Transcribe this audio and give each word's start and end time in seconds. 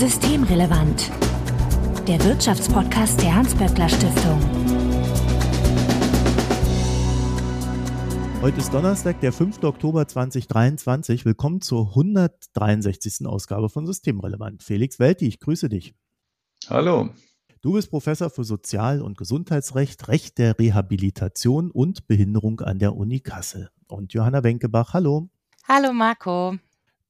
Systemrelevant. 0.00 1.10
Der 2.08 2.24
Wirtschaftspodcast 2.24 3.20
der 3.20 3.34
Hans-Böckler 3.34 3.86
Stiftung. 3.86 4.40
Heute 8.40 8.56
ist 8.56 8.72
Donnerstag, 8.72 9.20
der 9.20 9.34
5. 9.34 9.62
Oktober 9.62 10.08
2023. 10.08 11.26
Willkommen 11.26 11.60
zur 11.60 11.88
163. 11.88 13.26
Ausgabe 13.26 13.68
von 13.68 13.86
Systemrelevant. 13.86 14.62
Felix 14.62 14.98
Welti, 15.00 15.26
ich 15.26 15.38
grüße 15.38 15.68
dich. 15.68 15.94
Hallo. 16.70 17.10
Du 17.60 17.74
bist 17.74 17.90
Professor 17.90 18.30
für 18.30 18.44
Sozial- 18.44 19.02
und 19.02 19.18
Gesundheitsrecht, 19.18 20.08
Recht 20.08 20.38
der 20.38 20.58
Rehabilitation 20.58 21.70
und 21.70 22.06
Behinderung 22.06 22.60
an 22.60 22.78
der 22.78 22.96
Uni 22.96 23.20
Kassel. 23.20 23.68
Und 23.86 24.14
Johanna 24.14 24.42
Wenkebach, 24.44 24.94
hallo. 24.94 25.28
Hallo 25.68 25.92
Marco. 25.92 26.56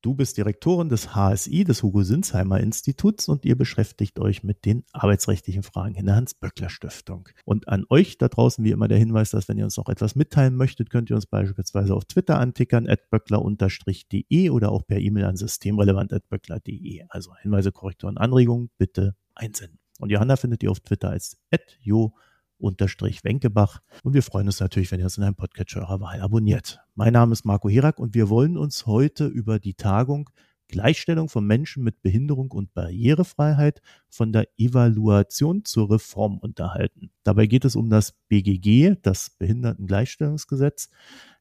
Du 0.02 0.14
bist 0.14 0.38
Direktorin 0.38 0.88
des 0.88 1.14
HSI, 1.14 1.64
des 1.64 1.82
Hugo-Sinsheimer 1.82 2.58
Instituts 2.58 3.28
und 3.28 3.44
ihr 3.44 3.54
beschäftigt 3.54 4.18
euch 4.18 4.42
mit 4.42 4.64
den 4.64 4.82
arbeitsrechtlichen 4.92 5.62
Fragen 5.62 5.94
in 5.94 6.06
der 6.06 6.16
Hans-Böckler-Stiftung. 6.16 7.28
Und 7.44 7.68
an 7.68 7.84
euch 7.90 8.16
da 8.16 8.28
draußen 8.28 8.64
wie 8.64 8.70
immer 8.70 8.88
der 8.88 8.96
Hinweis, 8.96 9.30
dass 9.30 9.46
wenn 9.48 9.58
ihr 9.58 9.64
uns 9.64 9.76
noch 9.76 9.90
etwas 9.90 10.14
mitteilen 10.16 10.56
möchtet, 10.56 10.88
könnt 10.88 11.10
ihr 11.10 11.16
uns 11.16 11.26
beispielsweise 11.26 11.94
auf 11.94 12.06
Twitter 12.06 12.38
antickern, 12.38 12.88
at 12.88 13.10
böckler-de 13.10 14.48
oder 14.48 14.72
auch 14.72 14.86
per 14.86 14.98
E-Mail 14.98 15.26
an 15.26 15.36
systemrelevant.böckler.de. 15.36 17.04
Also 17.10 17.34
Hinweise, 17.42 17.70
Korrekturen, 17.70 18.16
Anregungen 18.16 18.70
bitte 18.78 19.16
einsenden. 19.34 19.80
Und 19.98 20.08
Johanna 20.08 20.36
findet 20.36 20.62
ihr 20.62 20.70
auf 20.70 20.80
Twitter 20.80 21.10
als 21.10 21.36
jo 21.78 22.04
unterstrich 22.04 22.29
Wenkebach. 22.60 23.80
Und 24.02 24.14
wir 24.14 24.22
freuen 24.22 24.46
uns 24.46 24.60
natürlich, 24.60 24.92
wenn 24.92 25.00
ihr 25.00 25.06
uns 25.06 25.18
in 25.18 25.24
einem 25.24 25.34
Podcatcher 25.34 25.80
eurer 25.80 26.00
Wahl 26.00 26.20
abonniert. 26.20 26.80
Mein 26.94 27.12
Name 27.12 27.32
ist 27.32 27.44
Marco 27.44 27.68
Herak 27.68 27.98
und 27.98 28.14
wir 28.14 28.28
wollen 28.28 28.56
uns 28.56 28.86
heute 28.86 29.26
über 29.26 29.58
die 29.58 29.74
Tagung 29.74 30.30
Gleichstellung 30.70 31.28
von 31.28 31.46
Menschen 31.46 31.82
mit 31.82 32.00
Behinderung 32.00 32.50
und 32.52 32.72
Barrierefreiheit 32.74 33.82
von 34.08 34.32
der 34.32 34.48
Evaluation 34.56 35.64
zur 35.64 35.90
Reform 35.90 36.38
unterhalten. 36.38 37.10
Dabei 37.24 37.46
geht 37.46 37.64
es 37.64 37.76
um 37.76 37.90
das 37.90 38.12
BGG, 38.28 38.96
das 39.02 39.30
Behindertengleichstellungsgesetz. 39.30 40.88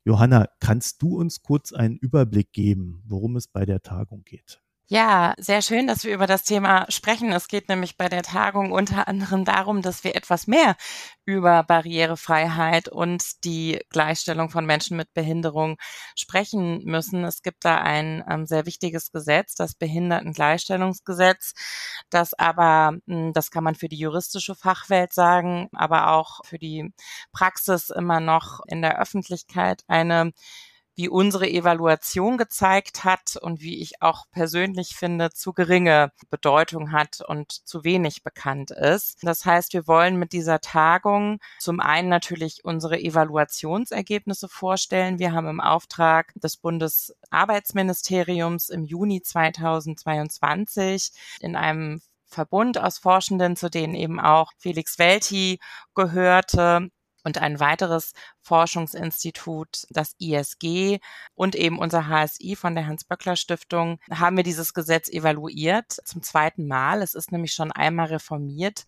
Johanna, 0.04 0.50
kannst 0.60 1.02
du 1.02 1.18
uns 1.18 1.44
kurz 1.44 1.72
einen 1.72 1.98
Überblick 1.98 2.52
geben, 2.52 3.04
worum 3.06 3.36
es 3.36 3.48
bei 3.48 3.66
der 3.66 3.82
Tagung 3.82 4.24
geht? 4.24 4.62
Ja, 4.92 5.36
sehr 5.38 5.62
schön, 5.62 5.86
dass 5.86 6.04
wir 6.04 6.16
über 6.16 6.26
das 6.26 6.44
Thema 6.46 6.88
sprechen. 6.90 7.32
Es 7.32 7.48
geht 7.48 7.70
nämlich 7.70 7.96
bei 7.96 8.10
der 8.10 8.24
Tagung 8.24 8.72
unter 8.72 9.08
anderem 9.08 9.46
darum, 9.46 9.84
dass 9.84 10.04
wir 10.04 10.16
etwas 10.16 10.48
mehr 10.48 10.76
über 11.26 11.62
Barrierefreiheit 11.62 12.90
und 12.90 13.44
die 13.44 13.80
Gleichstellung 13.92 14.50
von 14.50 14.66
Menschen 14.66 14.98
mit 14.98 15.14
Behinderung 15.14 15.78
sprechen 16.16 16.84
müssen. 16.86 17.24
Es 17.24 17.44
gibt 17.44 17.66
da 17.66 17.78
ein 17.78 18.24
ähm, 18.28 18.48
sehr 18.48 18.66
wichtiges 18.66 19.12
Gesetz, 19.12 19.54
das 19.54 19.76
Behindertengleichstellungsgesetz, 19.76 21.54
das 22.10 22.34
aber, 22.34 22.98
hm, 23.08 23.32
das 23.34 23.52
kann 23.52 23.64
man 23.64 23.76
für 23.76 23.90
die 23.90 24.00
juristische 24.00 24.56
Fachwelt 24.56 25.14
sagen, 25.14 25.70
aber 25.74 26.14
auch 26.14 26.40
für 26.46 26.58
die 26.58 26.92
Praxis 27.32 27.92
immer 27.92 28.20
noch 28.20 28.62
in 28.68 28.82
der 28.82 29.00
Öffentlichkeit 29.00 29.84
eine 29.88 30.32
wie 31.00 31.08
unsere 31.08 31.50
Evaluation 31.50 32.38
gezeigt 32.38 33.06
hat 33.06 33.38
und 33.42 33.62
wie 33.62 33.82
ich 33.82 34.02
auch 34.02 34.26
persönlich 34.32 34.98
finde, 34.98 35.32
zu 35.32 35.54
geringe 35.54 36.12
Bedeutung 36.30 36.92
hat 36.92 37.22
und 37.26 37.54
zu 37.54 37.86
wenig 37.86 38.22
bekannt 38.22 38.72
ist. 38.72 39.20
Das 39.24 39.46
heißt, 39.46 39.72
wir 39.72 39.88
wollen 39.88 40.18
mit 40.18 40.34
dieser 40.34 40.60
Tagung 40.60 41.40
zum 41.58 41.80
einen 41.80 42.10
natürlich 42.10 42.66
unsere 42.66 43.00
Evaluationsergebnisse 43.00 44.50
vorstellen. 44.50 45.20
Wir 45.20 45.32
haben 45.32 45.48
im 45.48 45.62
Auftrag 45.62 46.34
des 46.36 46.58
Bundesarbeitsministeriums 46.58 48.68
im 48.68 48.84
Juni 48.84 49.22
2022 49.22 51.12
in 51.40 51.56
einem 51.56 52.02
Verbund 52.26 52.78
aus 52.78 52.98
Forschenden, 52.98 53.56
zu 53.56 53.70
denen 53.70 53.96
eben 53.96 54.20
auch 54.20 54.52
Felix 54.58 55.00
Welti 55.00 55.62
gehörte, 55.96 56.90
und 57.24 57.38
ein 57.38 57.60
weiteres 57.60 58.14
Forschungsinstitut, 58.42 59.86
das 59.90 60.16
ISG 60.20 61.00
und 61.36 61.56
eben 61.56 61.80
unser 61.80 62.08
HSI 62.08 62.56
von 62.56 62.76
der 62.76 62.88
Hans-Böckler-Stiftung, 62.88 64.00
haben 64.12 64.38
wir 64.38 64.44
dieses 64.44 64.74
Gesetz 64.74 65.10
evaluiert 65.10 65.92
zum 66.06 66.22
zweiten 66.24 66.68
Mal. 66.68 67.02
Es 67.02 67.14
ist 67.16 67.32
nämlich 67.32 67.54
schon 67.54 67.72
einmal 67.72 68.08
reformiert 68.08 68.86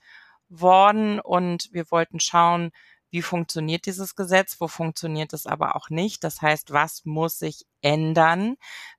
worden 0.50 1.20
und 1.20 1.70
wir 1.72 1.90
wollten 1.92 2.20
schauen, 2.20 2.72
wie 3.12 3.22
funktioniert 3.22 3.86
dieses 3.86 4.16
Gesetz, 4.16 4.56
wo 4.60 4.68
funktioniert 4.68 5.34
es 5.34 5.46
aber 5.46 5.76
auch 5.76 5.90
nicht. 5.90 6.24
Das 6.24 6.42
heißt, 6.42 6.72
was 6.72 7.04
muss 7.04 7.38
sich 7.38 7.66
ändern, 7.82 8.56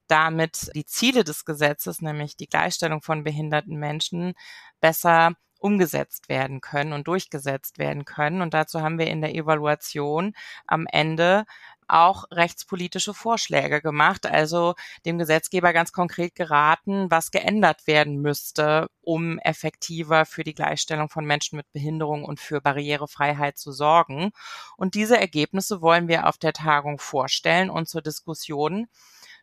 damit 0.06 0.70
die 0.74 0.84
Ziele 0.84 1.24
des 1.24 1.44
Gesetzes, 1.46 2.02
nämlich 2.02 2.36
die 2.36 2.46
Gleichstellung 2.46 3.00
von 3.02 3.24
behinderten 3.24 3.76
Menschen, 3.78 4.34
besser 4.80 5.32
umgesetzt 5.62 6.28
werden 6.28 6.60
können 6.60 6.92
und 6.92 7.06
durchgesetzt 7.06 7.78
werden 7.78 8.04
können. 8.04 8.42
Und 8.42 8.54
dazu 8.54 8.82
haben 8.82 8.98
wir 8.98 9.06
in 9.06 9.20
der 9.20 9.34
Evaluation 9.34 10.34
am 10.66 10.86
Ende 10.90 11.44
auch 11.88 12.24
rechtspolitische 12.30 13.12
Vorschläge 13.12 13.82
gemacht, 13.82 14.26
also 14.26 14.74
dem 15.04 15.18
Gesetzgeber 15.18 15.72
ganz 15.72 15.92
konkret 15.92 16.34
geraten, 16.34 17.10
was 17.10 17.30
geändert 17.30 17.86
werden 17.86 18.22
müsste, 18.22 18.88
um 19.02 19.38
effektiver 19.38 20.24
für 20.24 20.42
die 20.42 20.54
Gleichstellung 20.54 21.10
von 21.10 21.26
Menschen 21.26 21.56
mit 21.56 21.70
Behinderung 21.72 22.24
und 22.24 22.40
für 22.40 22.60
Barrierefreiheit 22.60 23.58
zu 23.58 23.72
sorgen. 23.72 24.30
Und 24.76 24.94
diese 24.94 25.18
Ergebnisse 25.18 25.82
wollen 25.82 26.08
wir 26.08 26.26
auf 26.28 26.38
der 26.38 26.54
Tagung 26.54 26.98
vorstellen 26.98 27.68
und 27.68 27.88
zur 27.88 28.02
Diskussion 28.02 28.88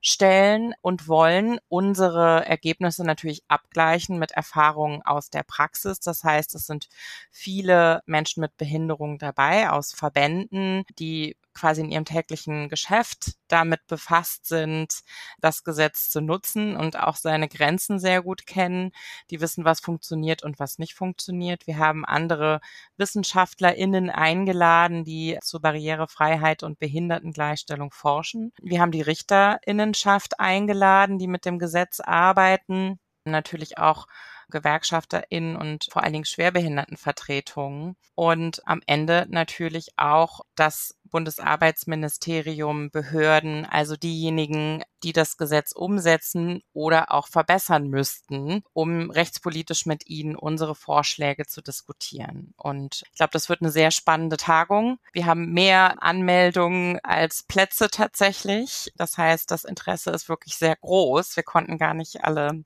stellen 0.01 0.73
und 0.81 1.07
wollen 1.07 1.59
unsere 1.67 2.45
Ergebnisse 2.45 3.03
natürlich 3.03 3.43
abgleichen 3.47 4.17
mit 4.19 4.31
Erfahrungen 4.31 5.01
aus 5.03 5.29
der 5.29 5.43
Praxis. 5.43 5.99
Das 5.99 6.23
heißt, 6.23 6.55
es 6.55 6.65
sind 6.67 6.87
viele 7.31 8.01
Menschen 8.05 8.41
mit 8.41 8.55
Behinderung 8.57 9.17
dabei 9.17 9.69
aus 9.69 9.93
Verbänden, 9.93 10.83
die 10.99 11.35
quasi 11.59 11.81
in 11.81 11.91
ihrem 11.91 12.05
täglichen 12.05 12.69
Geschäft 12.69 13.33
damit 13.47 13.85
befasst 13.87 14.45
sind, 14.45 15.01
das 15.41 15.63
Gesetz 15.63 16.09
zu 16.09 16.21
nutzen 16.21 16.77
und 16.77 16.97
auch 16.97 17.15
seine 17.15 17.49
Grenzen 17.49 17.99
sehr 17.99 18.21
gut 18.21 18.45
kennen. 18.45 18.91
Die 19.29 19.41
wissen, 19.41 19.65
was 19.65 19.81
funktioniert 19.81 20.43
und 20.43 20.59
was 20.59 20.79
nicht 20.79 20.93
funktioniert. 20.93 21.67
Wir 21.67 21.77
haben 21.77 22.05
andere 22.05 22.61
WissenschaftlerInnen 22.97 24.09
eingeladen, 24.09 25.03
die 25.03 25.37
zur 25.43 25.61
Barrierefreiheit 25.61 26.63
und 26.63 26.79
Behindertengleichstellung 26.79 27.91
forschen. 27.91 28.53
Wir 28.61 28.79
haben 28.79 28.91
die 28.91 29.01
RichterInnenschaft 29.01 30.39
eingeladen, 30.39 31.17
die 31.17 31.27
mit 31.27 31.45
dem 31.45 31.59
Gesetz 31.59 31.99
arbeiten. 31.99 32.99
Natürlich 33.25 33.77
auch 33.77 34.07
GewerkschafterInnen 34.49 35.55
und 35.55 35.87
vor 35.91 36.03
allen 36.03 36.13
Dingen 36.13 36.25
Schwerbehindertenvertretungen. 36.25 37.95
Und 38.15 38.61
am 38.67 38.81
Ende 38.85 39.27
natürlich 39.29 39.89
auch 39.97 40.41
das 40.55 40.95
Bundesarbeitsministerium, 41.09 42.91
Behörden, 42.91 43.65
also 43.65 43.95
diejenigen, 43.95 44.83
die 45.03 45.13
das 45.13 45.37
Gesetz 45.37 45.71
umsetzen 45.71 46.61
oder 46.73 47.11
auch 47.11 47.27
verbessern 47.27 47.87
müssten, 47.87 48.63
um 48.73 49.11
rechtspolitisch 49.11 49.85
mit 49.85 50.07
ihnen 50.07 50.35
unsere 50.35 50.75
Vorschläge 50.75 51.45
zu 51.45 51.61
diskutieren. 51.61 52.53
Und 52.57 53.03
ich 53.11 53.17
glaube, 53.17 53.31
das 53.31 53.49
wird 53.49 53.61
eine 53.61 53.71
sehr 53.71 53.91
spannende 53.91 54.37
Tagung. 54.37 54.99
Wir 55.13 55.25
haben 55.25 55.51
mehr 55.53 56.01
Anmeldungen 56.01 56.99
als 57.03 57.43
Plätze 57.43 57.89
tatsächlich. 57.89 58.91
Das 58.95 59.17
heißt, 59.17 59.49
das 59.51 59.63
Interesse 59.63 60.11
ist 60.11 60.29
wirklich 60.29 60.55
sehr 60.55 60.75
groß. 60.75 61.35
Wir 61.35 61.43
konnten 61.43 61.77
gar 61.77 61.93
nicht 61.93 62.23
alle 62.23 62.63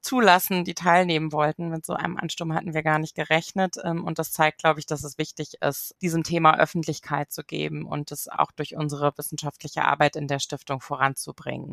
zulassen, 0.00 0.64
die 0.64 0.74
teilnehmen 0.74 1.32
wollten. 1.32 1.68
Mit 1.68 1.86
so 1.86 1.94
einem 1.94 2.16
Ansturm 2.16 2.54
hatten 2.54 2.74
wir 2.74 2.82
gar 2.82 2.98
nicht 2.98 3.14
gerechnet. 3.14 3.76
Ähm, 3.82 4.04
und 4.04 4.18
das 4.18 4.32
zeigt, 4.32 4.58
glaube 4.58 4.80
ich, 4.80 4.86
dass 4.86 5.04
es 5.04 5.18
wichtig 5.18 5.54
ist, 5.60 5.94
diesem 6.02 6.22
Thema 6.22 6.58
Öffentlichkeit 6.58 7.32
zu 7.32 7.44
geben 7.44 7.86
und 7.86 8.12
es 8.12 8.28
auch 8.28 8.52
durch 8.52 8.76
unsere 8.76 9.16
wissenschaftliche 9.16 9.84
Arbeit 9.84 10.16
in 10.16 10.28
der 10.28 10.38
Stiftung 10.38 10.80
voranzubringen. 10.80 11.71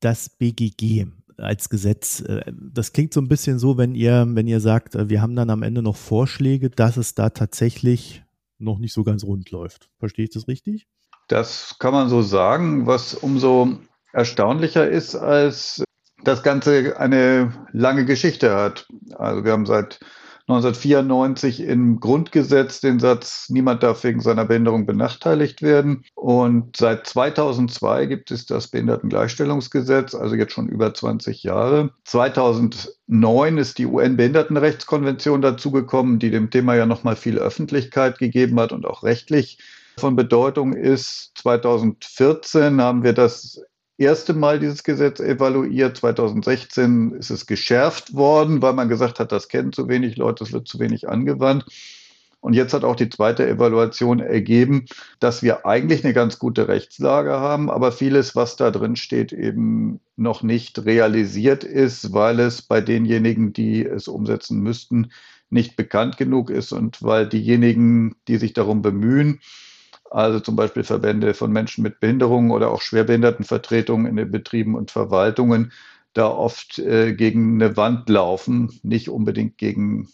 Das 0.00 0.28
BGG 0.28 1.06
als 1.36 1.68
Gesetz, 1.68 2.20
äh, 2.20 2.42
das 2.52 2.92
klingt 2.92 3.14
so 3.14 3.20
ein 3.20 3.28
bisschen 3.28 3.58
so, 3.58 3.78
wenn 3.78 3.94
ihr, 3.94 4.26
wenn 4.28 4.46
ihr 4.46 4.60
sagt, 4.60 4.94
äh, 4.94 5.08
wir 5.08 5.22
haben 5.22 5.36
dann 5.36 5.50
am 5.50 5.62
Ende 5.62 5.82
noch 5.82 5.96
Vorschläge, 5.96 6.70
dass 6.70 6.96
es 6.96 7.14
da 7.14 7.30
tatsächlich 7.30 8.24
noch 8.58 8.78
nicht 8.78 8.92
so 8.92 9.04
ganz 9.04 9.24
rund 9.24 9.50
läuft. 9.50 9.88
Verstehe 9.98 10.24
ich 10.24 10.32
das 10.32 10.48
richtig? 10.48 10.86
Das 11.28 11.76
kann 11.78 11.92
man 11.92 12.08
so 12.08 12.22
sagen, 12.22 12.86
was 12.86 13.14
umso 13.14 13.78
erstaunlicher 14.12 14.88
ist, 14.88 15.14
als 15.14 15.84
das 16.24 16.42
Ganze 16.42 16.98
eine 16.98 17.52
lange 17.72 18.04
Geschichte 18.04 18.54
hat. 18.54 18.88
Also 19.14 19.44
wir 19.44 19.52
haben 19.52 19.66
seit 19.66 20.00
1994 20.48 21.60
im 21.60 22.00
Grundgesetz 22.00 22.80
den 22.80 22.98
Satz, 22.98 23.50
niemand 23.50 23.82
darf 23.82 24.02
wegen 24.02 24.20
seiner 24.20 24.46
Behinderung 24.46 24.86
benachteiligt 24.86 25.60
werden. 25.60 26.04
Und 26.14 26.78
seit 26.78 27.06
2002 27.06 28.06
gibt 28.06 28.30
es 28.30 28.46
das 28.46 28.68
Behindertengleichstellungsgesetz, 28.68 30.14
also 30.14 30.36
jetzt 30.36 30.54
schon 30.54 30.70
über 30.70 30.94
20 30.94 31.42
Jahre. 31.42 31.90
2009 32.04 33.58
ist 33.58 33.76
die 33.76 33.84
UN-Behindertenrechtskonvention 33.84 35.42
dazugekommen, 35.42 36.18
die 36.18 36.30
dem 36.30 36.48
Thema 36.48 36.74
ja 36.76 36.86
nochmal 36.86 37.16
viel 37.16 37.38
Öffentlichkeit 37.38 38.18
gegeben 38.18 38.58
hat 38.58 38.72
und 38.72 38.86
auch 38.86 39.02
rechtlich 39.02 39.58
von 39.98 40.16
Bedeutung 40.16 40.72
ist. 40.72 41.32
2014 41.34 42.80
haben 42.80 43.02
wir 43.02 43.12
das 43.12 43.60
erste 43.98 44.32
Mal 44.32 44.58
dieses 44.60 44.84
Gesetz 44.84 45.20
evaluiert. 45.20 45.96
2016 45.98 47.12
ist 47.12 47.30
es 47.30 47.46
geschärft 47.46 48.14
worden, 48.14 48.62
weil 48.62 48.72
man 48.72 48.88
gesagt 48.88 49.20
hat, 49.20 49.32
das 49.32 49.48
kennen 49.48 49.72
zu 49.72 49.88
wenig 49.88 50.16
Leute, 50.16 50.44
es 50.44 50.52
wird 50.52 50.68
zu 50.68 50.78
wenig 50.78 51.08
angewandt. 51.08 51.66
Und 52.40 52.54
jetzt 52.54 52.72
hat 52.72 52.84
auch 52.84 52.94
die 52.94 53.08
zweite 53.08 53.48
Evaluation 53.48 54.20
ergeben, 54.20 54.86
dass 55.18 55.42
wir 55.42 55.66
eigentlich 55.66 56.04
eine 56.04 56.14
ganz 56.14 56.38
gute 56.38 56.68
Rechtslage 56.68 57.32
haben, 57.32 57.68
aber 57.68 57.90
vieles, 57.90 58.36
was 58.36 58.54
da 58.54 58.70
drin 58.70 58.94
steht, 58.94 59.32
eben 59.32 60.00
noch 60.14 60.44
nicht 60.44 60.84
realisiert 60.84 61.64
ist, 61.64 62.12
weil 62.12 62.38
es 62.38 62.62
bei 62.62 62.80
denjenigen, 62.80 63.52
die 63.52 63.84
es 63.84 64.06
umsetzen 64.06 64.60
müssten, 64.60 65.10
nicht 65.50 65.74
bekannt 65.74 66.16
genug 66.16 66.50
ist 66.50 66.72
und 66.72 67.02
weil 67.02 67.28
diejenigen, 67.28 68.14
die 68.28 68.36
sich 68.36 68.52
darum 68.52 68.82
bemühen, 68.82 69.40
also 70.10 70.40
zum 70.40 70.56
Beispiel 70.56 70.84
Verbände 70.84 71.34
von 71.34 71.52
Menschen 71.52 71.82
mit 71.82 72.00
Behinderungen 72.00 72.50
oder 72.50 72.70
auch 72.70 72.82
Schwerbehindertenvertretungen 72.82 74.06
in 74.06 74.16
den 74.16 74.30
Betrieben 74.30 74.74
und 74.74 74.90
Verwaltungen, 74.90 75.72
da 76.14 76.28
oft 76.28 76.78
äh, 76.78 77.14
gegen 77.14 77.54
eine 77.54 77.76
Wand 77.76 78.08
laufen, 78.08 78.80
nicht 78.82 79.08
unbedingt 79.08 79.58
gegen 79.58 80.08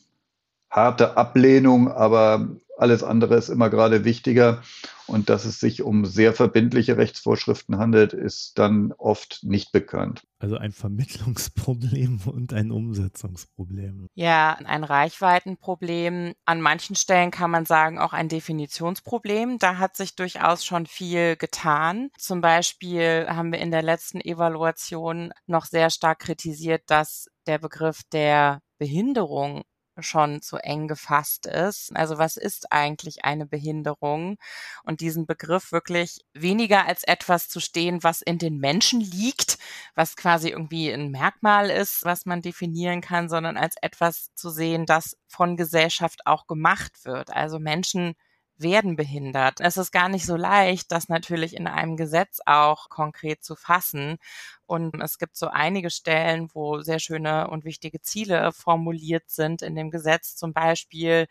harte 0.71 1.17
Ablehnung, 1.17 1.89
aber 1.89 2.49
alles 2.77 3.03
andere 3.03 3.37
ist 3.37 3.49
immer 3.49 3.71
gerade 3.71 4.05
wichtiger. 4.05 4.63
Und 5.07 5.29
dass 5.29 5.45
es 5.45 5.61
sich 5.61 5.83
um 5.83 6.07
sehr 6.07 6.33
verbindliche 6.33 6.97
Rechtsvorschriften 6.97 7.77
handelt, 7.77 8.15
ist 8.15 8.59
dann 8.59 8.93
oft 8.97 9.41
nicht 9.43 9.71
bekannt. 9.71 10.23
Also 10.39 10.57
ein 10.57 10.73
Vermittlungsproblem 10.73 12.21
und 12.27 12.55
ein 12.55 12.71
Umsetzungsproblem. 12.71 14.09
Ja, 14.15 14.57
ein 14.65 14.83
Reichweitenproblem. 14.83 16.33
An 16.47 16.61
manchen 16.63 16.97
Stellen 16.97 17.31
kann 17.31 17.51
man 17.51 17.67
sagen 17.67 17.99
auch 17.99 18.15
ein 18.15 18.29
Definitionsproblem. 18.29 19.59
Da 19.59 19.77
hat 19.77 19.97
sich 19.97 20.17
durchaus 20.17 20.65
schon 20.65 20.87
viel 20.87 21.37
getan. 21.37 22.09
Zum 22.19 22.41
Beispiel 22.41 23.27
haben 23.29 23.53
wir 23.53 23.59
in 23.59 23.71
der 23.71 23.83
letzten 23.83 24.23
Evaluation 24.23 25.33
noch 25.47 25.67
sehr 25.67 25.91
stark 25.91 26.21
kritisiert, 26.21 26.83
dass 26.87 27.29
der 27.47 27.59
Begriff 27.59 28.01
der 28.11 28.61
Behinderung 28.79 29.63
schon 30.01 30.43
zu 30.43 30.57
eng 30.57 30.89
gefasst 30.89 31.47
ist. 31.47 31.95
Also 31.97 32.19
was 32.19 32.37
ist 32.37 32.73
eigentlich 32.73 33.25
eine 33.25 33.47
Behinderung? 33.47 34.37
Und 34.85 35.01
diesen 35.01 35.27
Begriff 35.27 35.73
wirklich 35.73 36.25
weniger 36.33 36.87
als 36.87 37.05
etwas 37.05 37.49
zu 37.49 37.61
stehen, 37.61 38.03
was 38.03 38.23
in 38.23 38.39
den 38.39 38.59
Menschen 38.59 39.01
liegt, 39.01 39.59
was 39.95 40.17
quasi 40.17 40.51
irgendwie 40.51 40.91
ein 40.93 41.11
Merkmal 41.11 41.71
ist, 41.71 42.05
was 42.05 42.27
man 42.27 42.43
definieren 42.43 43.01
kann, 43.01 43.29
sondern 43.29 43.57
als 43.57 43.77
etwas 43.81 44.35
zu 44.35 44.51
sehen, 44.51 44.87
das 44.87 45.17
von 45.29 45.57
Gesellschaft 45.57 46.27
auch 46.27 46.47
gemacht 46.47 47.05
wird. 47.05 47.31
Also 47.31 47.59
Menschen 47.59 48.15
werden 48.57 48.97
behindert. 48.97 49.61
Es 49.61 49.77
ist 49.77 49.93
gar 49.93 50.09
nicht 50.09 50.27
so 50.27 50.37
leicht, 50.37 50.93
das 50.93 51.09
natürlich 51.09 51.55
in 51.57 51.67
einem 51.67 51.97
Gesetz 51.97 52.41
auch 52.47 52.89
konkret 52.89 53.43
zu 53.45 53.57
fassen. 53.57 54.19
Und 54.67 55.01
es 55.03 55.19
gibt 55.19 55.37
so 55.37 55.49
einige 55.49 55.91
Stellen, 55.91 56.49
wo 56.55 56.81
sehr 56.81 56.99
schöne 56.99 57.49
und 57.49 57.65
wichtige 57.65 58.01
Ziele 58.01 58.53
formuliert 58.53 59.25
sind 59.29 59.63
in 59.63 59.75
dem 59.75 59.91
Gesetz, 59.91 60.37
zum 60.37 60.53
Beispiel 60.53 61.27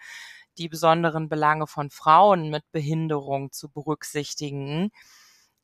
die 0.57 0.69
besonderen 0.69 1.29
Belange 1.29 1.67
von 1.67 1.89
Frauen 1.89 2.49
mit 2.49 2.63
Behinderung 2.71 3.51
zu 3.51 3.69
berücksichtigen. 3.69 4.91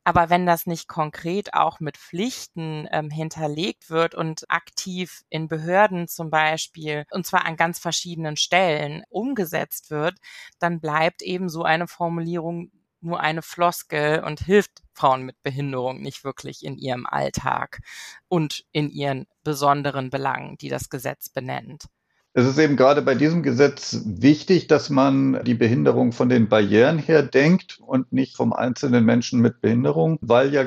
Aber 0.09 0.31
wenn 0.31 0.47
das 0.47 0.65
nicht 0.65 0.88
konkret 0.88 1.53
auch 1.53 1.79
mit 1.79 1.95
Pflichten 1.95 2.88
ähm, 2.91 3.11
hinterlegt 3.11 3.91
wird 3.91 4.15
und 4.15 4.50
aktiv 4.50 5.21
in 5.29 5.47
Behörden 5.47 6.07
zum 6.07 6.31
Beispiel, 6.31 7.06
und 7.11 7.27
zwar 7.27 7.45
an 7.45 7.57
ganz 7.57 7.77
verschiedenen 7.77 8.35
Stellen 8.35 9.03
umgesetzt 9.09 9.91
wird, 9.91 10.15
dann 10.57 10.79
bleibt 10.81 11.21
eben 11.21 11.47
so 11.47 11.61
eine 11.61 11.88
Formulierung 11.88 12.71
nur 13.01 13.19
eine 13.19 13.44
Floskel 13.44 14.23
und 14.23 14.39
hilft 14.39 14.81
Frauen 14.94 15.25
mit 15.25 15.35
Behinderung 15.44 16.01
nicht 16.01 16.23
wirklich 16.23 16.65
in 16.65 16.79
ihrem 16.79 17.06
Alltag 17.06 17.79
und 18.27 18.65
in 18.71 18.89
ihren 18.89 19.27
besonderen 19.44 20.09
Belangen, 20.09 20.57
die 20.57 20.69
das 20.69 20.89
Gesetz 20.89 21.29
benennt. 21.29 21.85
Es 22.34 22.46
ist 22.46 22.60
eben 22.60 22.78
gerade 22.78 23.02
bei 23.02 23.16
diesem 23.16 23.42
Gesetz 23.42 24.04
wichtig, 24.06 24.68
dass 24.68 24.90
man 24.90 25.44
die 25.44 25.56
Behinderung 25.56 26.12
von 26.12 26.30
den 26.30 26.48
Barrieren 26.48 27.00
her 27.00 27.24
denkt 27.24 27.80
und 27.81 28.14
nicht 28.14 28.36
vom 28.36 28.54
einzelnen 28.54 29.04
Menschen 29.04 29.42
mit 29.42 29.62
Behinderung, 29.62 30.20
weil 30.22 30.54
ja 30.54 30.64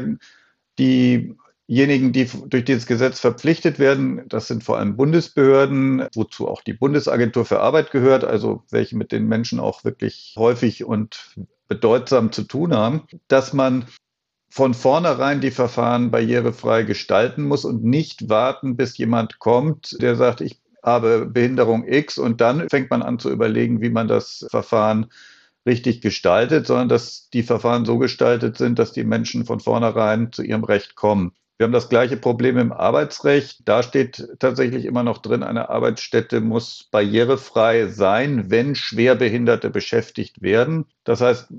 diejenigen, 0.78 2.12
die 2.12 2.28
durch 2.48 2.64
dieses 2.64 2.86
Gesetz 2.86 3.20
verpflichtet 3.20 3.78
werden, 3.78 4.28
das 4.28 4.48
sind 4.48 4.64
vor 4.64 4.78
allem 4.78 4.96
Bundesbehörden, 4.96 6.08
wozu 6.14 6.48
auch 6.48 6.62
die 6.62 6.72
Bundesagentur 6.72 7.44
für 7.44 7.60
Arbeit 7.60 7.92
gehört, 7.92 8.24
also 8.24 8.64
welche 8.70 8.96
mit 8.96 9.12
den 9.12 9.28
Menschen 9.28 9.60
auch 9.60 9.84
wirklich 9.84 10.34
häufig 10.36 10.84
und 10.84 11.36
bedeutsam 11.68 12.32
zu 12.32 12.42
tun 12.42 12.74
haben, 12.74 13.04
dass 13.28 13.52
man 13.52 13.86
von 14.50 14.74
vornherein 14.74 15.40
die 15.40 15.50
Verfahren 15.50 16.10
barrierefrei 16.10 16.82
gestalten 16.82 17.44
muss 17.44 17.64
und 17.64 17.84
nicht 17.84 18.28
warten, 18.28 18.76
bis 18.76 18.98
jemand 18.98 19.38
kommt, 19.38 19.96
der 20.02 20.16
sagt, 20.16 20.42
ich 20.42 20.61
habe 20.82 21.26
Behinderung 21.26 21.86
X 21.86 22.18
und 22.18 22.40
dann 22.40 22.68
fängt 22.68 22.90
man 22.90 23.02
an 23.02 23.18
zu 23.18 23.30
überlegen, 23.30 23.80
wie 23.80 23.90
man 23.90 24.08
das 24.08 24.46
Verfahren 24.50 25.06
richtig 25.66 26.00
gestaltet, 26.00 26.66
sondern 26.66 26.88
dass 26.88 27.30
die 27.30 27.42
Verfahren 27.42 27.84
so 27.84 27.98
gestaltet 27.98 28.58
sind, 28.58 28.78
dass 28.78 28.92
die 28.92 29.04
Menschen 29.04 29.44
von 29.44 29.60
vornherein 29.60 30.32
zu 30.32 30.42
ihrem 30.42 30.64
Recht 30.64 30.96
kommen. 30.96 31.32
Wir 31.58 31.66
haben 31.66 31.72
das 31.72 31.88
gleiche 31.88 32.16
Problem 32.16 32.58
im 32.58 32.72
Arbeitsrecht. 32.72 33.68
Da 33.68 33.84
steht 33.84 34.26
tatsächlich 34.40 34.84
immer 34.84 35.04
noch 35.04 35.18
drin, 35.18 35.44
eine 35.44 35.68
Arbeitsstätte 35.68 36.40
muss 36.40 36.88
barrierefrei 36.90 37.86
sein, 37.86 38.50
wenn 38.50 38.74
Schwerbehinderte 38.74 39.70
beschäftigt 39.70 40.42
werden. 40.42 40.86
Das 41.04 41.20
heißt, 41.20 41.52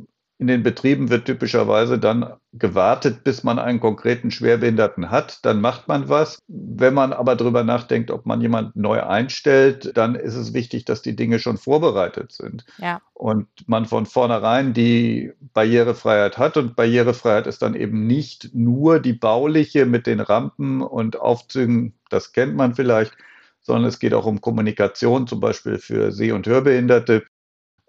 in 0.43 0.47
den 0.47 0.63
Betrieben 0.63 1.09
wird 1.09 1.23
typischerweise 1.23 1.97
dann 1.97 2.33
gewartet, 2.51 3.23
bis 3.23 3.45
man 3.45 3.59
einen 3.59 3.79
konkreten 3.79 4.29
Schwerbehinderten 4.29 5.09
hat. 5.09 5.39
Dann 5.45 5.61
macht 5.61 5.87
man 5.87 6.09
was. 6.09 6.39
Wenn 6.49 6.93
man 6.93 7.13
aber 7.13 7.37
darüber 7.37 7.63
nachdenkt, 7.63 8.11
ob 8.11 8.25
man 8.25 8.41
jemanden 8.41 8.81
neu 8.81 9.01
einstellt, 9.01 9.95
dann 9.95 10.15
ist 10.15 10.35
es 10.35 10.53
wichtig, 10.53 10.83
dass 10.83 11.01
die 11.01 11.15
Dinge 11.15 11.39
schon 11.39 11.57
vorbereitet 11.57 12.33
sind. 12.33 12.65
Ja. 12.77 13.01
Und 13.13 13.47
man 13.67 13.85
von 13.85 14.05
vornherein 14.05 14.73
die 14.73 15.31
Barrierefreiheit 15.53 16.37
hat. 16.37 16.57
Und 16.57 16.75
Barrierefreiheit 16.75 17.47
ist 17.47 17.61
dann 17.61 17.73
eben 17.73 18.05
nicht 18.05 18.49
nur 18.53 18.99
die 18.99 19.13
bauliche 19.13 19.85
mit 19.85 20.07
den 20.07 20.19
Rampen 20.19 20.81
und 20.81 21.21
Aufzügen, 21.21 21.93
das 22.09 22.33
kennt 22.33 22.57
man 22.57 22.75
vielleicht, 22.75 23.13
sondern 23.61 23.85
es 23.85 23.99
geht 23.99 24.13
auch 24.13 24.25
um 24.25 24.41
Kommunikation, 24.41 25.25
zum 25.25 25.39
Beispiel 25.39 25.79
für 25.79 26.11
Seh- 26.11 26.33
und 26.33 26.47
Hörbehinderte. 26.47 27.23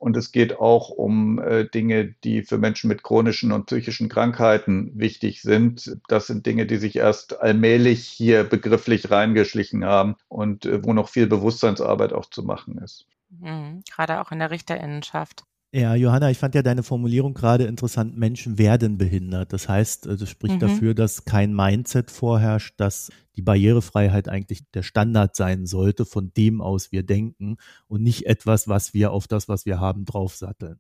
Und 0.05 0.19
es 0.19 0.33
geht 0.33 0.61
auch 0.61 0.91
um 0.91 1.39
äh, 1.39 1.65
Dinge, 1.65 2.15
die 2.25 2.43
für 2.43 2.59
Menschen 2.59 2.89
mit 2.89 3.03
chronischen 3.03 3.53
und 3.53 3.65
psychischen 3.65 4.11
Krankheiten 4.11 4.93
wichtig 4.95 5.41
sind. 5.41 5.97
Das 6.09 6.27
sind 6.27 6.45
Dinge, 6.45 6.67
die 6.67 6.77
sich 6.77 6.97
erst 6.97 7.41
allmählich 7.41 8.05
hier 8.05 8.45
begrifflich 8.45 9.11
reingeschlichen 9.11 9.83
haben 9.83 10.17
und 10.29 10.67
äh, 10.67 10.85
wo 10.85 10.93
noch 10.93 11.09
viel 11.09 11.27
Bewusstseinsarbeit 11.27 12.13
auch 12.13 12.27
zu 12.27 12.43
machen 12.43 12.77
ist. 12.85 13.07
Mhm, 13.31 13.83
gerade 13.91 14.21
auch 14.21 14.31
in 14.31 14.41
der 14.41 14.51
Richterinnenschaft. 14.51 15.45
Ja, 15.77 15.97
Johanna, 15.97 16.31
ich 16.31 16.39
fand 16.39 16.55
ja 16.55 16.63
deine 16.63 16.85
Formulierung 16.85 17.35
gerade 17.35 17.65
interessant. 17.65 18.17
Menschen 18.17 18.59
werden 18.59 18.97
behindert. 18.97 19.53
Das 19.53 19.69
heißt, 19.69 20.07
äh, 20.07 20.17
das 20.17 20.31
spricht 20.31 20.55
mhm. 20.55 20.61
dafür, 20.61 20.95
dass 20.95 21.25
kein 21.25 21.53
Mindset 21.53 22.13
vorherrscht, 22.13 22.75
dass 22.79 23.11
die 23.35 23.43
Barrierefreiheit 23.43 24.29
eigentlich 24.29 24.71
der 24.71 24.85
Standard 24.85 25.35
sein 25.35 25.67
sollte, 25.67 26.07
von 26.07 26.33
dem 26.37 26.61
aus 26.61 26.93
wir 26.93 27.03
denken 27.03 27.57
und 27.89 28.05
nicht 28.05 28.27
etwas, 28.27 28.69
was 28.69 28.95
wir 28.95 29.11
auf 29.11 29.27
das, 29.27 29.49
was 29.49 29.67
wir 29.67 29.81
haben, 29.81 30.05
draufsatteln. 30.05 30.79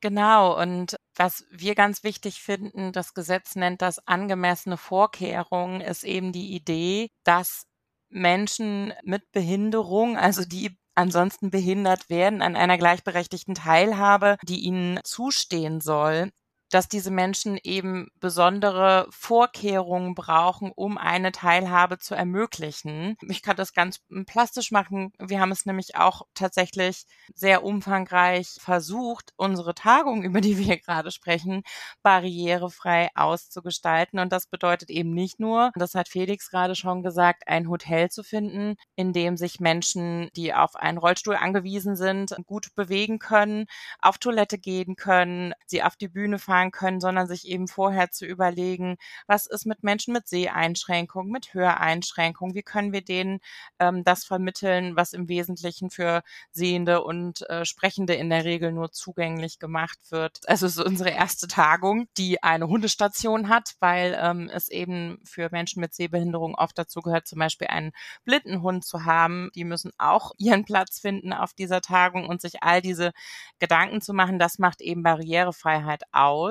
Genau. 0.00 0.56
Und 0.62 0.94
was 1.16 1.44
wir 1.50 1.74
ganz 1.74 2.04
wichtig 2.04 2.40
finden, 2.40 2.92
das 2.92 3.14
Gesetz 3.14 3.56
nennt 3.56 3.82
das 3.82 4.06
angemessene 4.06 4.76
Vorkehrungen, 4.76 5.80
ist 5.80 6.04
eben 6.04 6.30
die 6.30 6.54
Idee, 6.54 7.08
dass 7.24 7.66
Menschen 8.10 8.92
mit 9.02 9.32
Behinderung, 9.32 10.16
also 10.16 10.44
die 10.44 10.78
ansonsten 10.96 11.50
behindert 11.50 12.08
werden 12.10 12.42
an 12.42 12.56
einer 12.56 12.78
gleichberechtigten 12.78 13.54
Teilhabe, 13.54 14.36
die 14.42 14.60
ihnen 14.60 14.98
zustehen 15.04 15.80
soll, 15.80 16.30
dass 16.76 16.88
diese 16.88 17.10
Menschen 17.10 17.58
eben 17.64 18.10
besondere 18.20 19.06
Vorkehrungen 19.08 20.14
brauchen, 20.14 20.72
um 20.76 20.98
eine 20.98 21.32
Teilhabe 21.32 21.96
zu 21.96 22.14
ermöglichen. 22.14 23.16
Ich 23.30 23.40
kann 23.40 23.56
das 23.56 23.72
ganz 23.72 24.00
plastisch 24.26 24.72
machen. 24.72 25.10
Wir 25.18 25.40
haben 25.40 25.52
es 25.52 25.64
nämlich 25.64 25.96
auch 25.96 26.26
tatsächlich 26.34 27.06
sehr 27.34 27.64
umfangreich 27.64 28.58
versucht, 28.60 29.32
unsere 29.38 29.74
Tagung, 29.74 30.22
über 30.22 30.42
die 30.42 30.58
wir 30.58 30.76
gerade 30.76 31.10
sprechen, 31.12 31.62
barrierefrei 32.02 33.08
auszugestalten. 33.14 34.18
Und 34.18 34.30
das 34.30 34.46
bedeutet 34.46 34.90
eben 34.90 35.14
nicht 35.14 35.40
nur, 35.40 35.70
das 35.76 35.94
hat 35.94 36.10
Felix 36.10 36.50
gerade 36.50 36.74
schon 36.74 37.02
gesagt, 37.02 37.44
ein 37.48 37.70
Hotel 37.70 38.10
zu 38.10 38.22
finden, 38.22 38.76
in 38.96 39.14
dem 39.14 39.38
sich 39.38 39.60
Menschen, 39.60 40.28
die 40.36 40.52
auf 40.52 40.76
einen 40.76 40.98
Rollstuhl 40.98 41.36
angewiesen 41.36 41.96
sind, 41.96 42.36
gut 42.44 42.74
bewegen 42.74 43.18
können, 43.18 43.64
auf 43.98 44.18
Toilette 44.18 44.58
gehen 44.58 44.94
können, 44.96 45.54
sie 45.64 45.82
auf 45.82 45.96
die 45.96 46.08
Bühne 46.08 46.38
fahren 46.38 46.65
anlangen 46.66 46.70
können, 46.70 47.00
sondern 47.00 47.26
sich 47.26 47.46
eben 47.46 47.68
vorher 47.68 48.10
zu 48.10 48.26
überlegen, 48.26 48.96
was 49.26 49.46
ist 49.46 49.66
mit 49.66 49.82
Menschen 49.82 50.12
mit 50.12 50.28
Seheinschränkungen, 50.28 51.30
mit 51.30 51.54
Höreinschränkungen, 51.54 52.54
wie 52.54 52.62
können 52.62 52.92
wir 52.92 53.02
denen 53.02 53.40
ähm, 53.78 54.04
das 54.04 54.24
vermitteln, 54.24 54.96
was 54.96 55.12
im 55.12 55.28
Wesentlichen 55.28 55.90
für 55.90 56.22
Sehende 56.52 57.02
und 57.02 57.48
äh, 57.48 57.64
Sprechende 57.64 58.14
in 58.14 58.30
der 58.30 58.44
Regel 58.44 58.72
nur 58.72 58.92
zugänglich 58.92 59.58
gemacht 59.58 59.98
wird. 60.10 60.40
Also 60.46 60.66
es 60.66 60.76
ist 60.76 60.84
unsere 60.84 61.10
erste 61.10 61.48
Tagung, 61.48 62.08
die 62.16 62.42
eine 62.42 62.68
Hundestation 62.68 63.48
hat, 63.48 63.74
weil 63.80 64.16
ähm, 64.20 64.50
es 64.52 64.68
eben 64.68 65.18
für 65.24 65.48
Menschen 65.50 65.80
mit 65.80 65.94
Sehbehinderung 65.94 66.54
oft 66.54 66.78
dazu 66.78 67.00
gehört, 67.00 67.26
zum 67.26 67.38
Beispiel 67.38 67.68
einen 67.68 67.92
blinden 68.24 68.62
Hund 68.62 68.84
zu 68.84 69.04
haben. 69.04 69.50
Die 69.54 69.64
müssen 69.64 69.92
auch 69.98 70.32
ihren 70.38 70.64
Platz 70.64 71.00
finden 71.00 71.32
auf 71.32 71.52
dieser 71.54 71.80
Tagung 71.80 72.28
und 72.28 72.40
sich 72.40 72.62
all 72.62 72.80
diese 72.80 73.12
Gedanken 73.58 74.00
zu 74.00 74.12
machen, 74.12 74.38
das 74.38 74.58
macht 74.58 74.80
eben 74.80 75.02
Barrierefreiheit 75.02 76.02
aus 76.12 76.45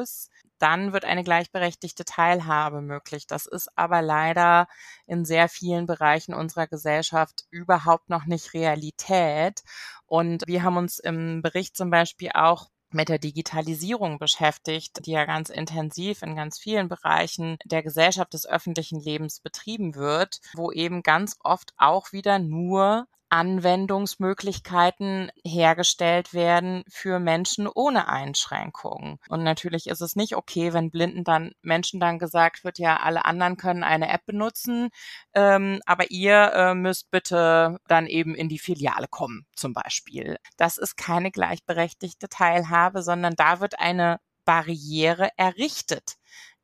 dann 0.57 0.93
wird 0.93 1.05
eine 1.05 1.23
gleichberechtigte 1.23 2.05
Teilhabe 2.05 2.81
möglich. 2.81 3.27
Das 3.27 3.45
ist 3.45 3.69
aber 3.75 4.01
leider 4.01 4.67
in 5.05 5.25
sehr 5.25 5.49
vielen 5.49 5.85
Bereichen 5.85 6.33
unserer 6.33 6.67
Gesellschaft 6.67 7.45
überhaupt 7.49 8.09
noch 8.09 8.25
nicht 8.25 8.53
Realität. 8.53 9.63
Und 10.05 10.43
wir 10.47 10.63
haben 10.63 10.77
uns 10.77 10.99
im 10.99 11.41
Bericht 11.41 11.75
zum 11.75 11.89
Beispiel 11.89 12.31
auch 12.33 12.69
mit 12.91 13.09
der 13.09 13.19
Digitalisierung 13.19 14.19
beschäftigt, 14.19 15.05
die 15.05 15.11
ja 15.11 15.25
ganz 15.25 15.49
intensiv 15.49 16.21
in 16.21 16.35
ganz 16.35 16.57
vielen 16.57 16.87
Bereichen 16.87 17.57
der 17.65 17.83
Gesellschaft 17.83 18.33
des 18.33 18.47
öffentlichen 18.47 18.99
Lebens 18.99 19.41
betrieben 19.41 19.95
wird, 19.95 20.39
wo 20.53 20.71
eben 20.71 21.03
ganz 21.03 21.37
oft 21.43 21.73
auch 21.77 22.13
wieder 22.13 22.39
nur 22.39 23.07
Anwendungsmöglichkeiten 23.35 25.29
hergestellt 25.43 26.33
werden 26.33 26.85
für 26.87 27.19
Menschen 27.19 27.67
ohne 27.67 28.07
Einschränkungen. 28.07 29.19
Und 29.27 29.43
natürlich 29.43 29.87
ist 29.87 29.99
es 29.99 30.15
nicht 30.15 30.37
okay, 30.37 30.71
wenn 30.71 30.89
Blinden 30.89 31.25
dann 31.25 31.51
Menschen 31.61 31.99
dann 31.99 32.17
gesagt 32.17 32.63
wird, 32.63 32.79
ja, 32.79 32.95
alle 32.95 33.25
anderen 33.25 33.57
können 33.57 33.83
eine 33.83 34.07
App 34.07 34.25
benutzen, 34.25 34.87
ähm, 35.33 35.81
aber 35.85 36.11
ihr 36.11 36.53
äh, 36.53 36.75
müsst 36.75 37.11
bitte 37.11 37.77
dann 37.89 38.07
eben 38.07 38.35
in 38.35 38.47
die 38.47 38.59
Filiale 38.59 39.07
kommen, 39.09 39.45
zum 39.53 39.73
Beispiel. 39.73 40.37
Das 40.55 40.77
ist 40.77 40.95
keine 40.95 41.29
gleichberechtigte 41.29 42.29
Teilhabe, 42.29 43.03
sondern 43.03 43.35
da 43.35 43.59
wird 43.59 43.79
eine 43.79 44.21
Barriere 44.45 45.29
errichtet 45.35 46.15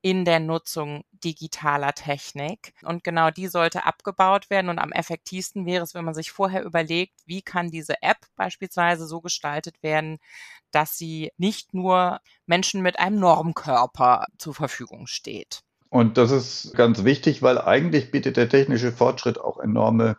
in 0.02 0.26
der 0.26 0.40
Nutzung 0.40 1.04
digitaler 1.12 1.94
Technik. 1.94 2.74
Und 2.84 3.04
genau 3.04 3.30
die 3.30 3.48
sollte 3.48 3.86
abgebaut 3.86 4.50
werden. 4.50 4.70
Und 4.70 4.80
am 4.80 4.92
effektivsten 4.92 5.66
wäre 5.66 5.84
es, 5.84 5.94
wenn 5.94 6.06
man 6.06 6.14
sich 6.14 6.32
vorher 6.32 6.64
überlegt, 6.64 7.14
wie 7.26 7.42
kann 7.42 7.70
diese 7.70 8.02
App 8.02 8.18
beispielsweise 8.36 9.06
so 9.06 9.22
gestaltet 9.22 9.82
werden, 9.84 10.18
dass 10.72 10.98
sie 10.98 11.32
nicht 11.38 11.74
nur 11.74 12.20
Menschen 12.46 12.82
mit 12.82 12.98
einem 12.98 13.20
Normkörper 13.20 14.26
zur 14.38 14.54
Verfügung 14.54 15.08
steht. 15.08 15.62
Und 15.90 16.18
das 16.18 16.32
ist 16.32 16.74
ganz 16.74 17.04
wichtig, 17.04 17.42
weil 17.42 17.60
eigentlich 17.60 18.12
bietet 18.12 18.38
der 18.38 18.48
technische 18.48 18.94
Fortschritt 18.94 19.38
auch 19.38 19.60
enorme 19.60 20.18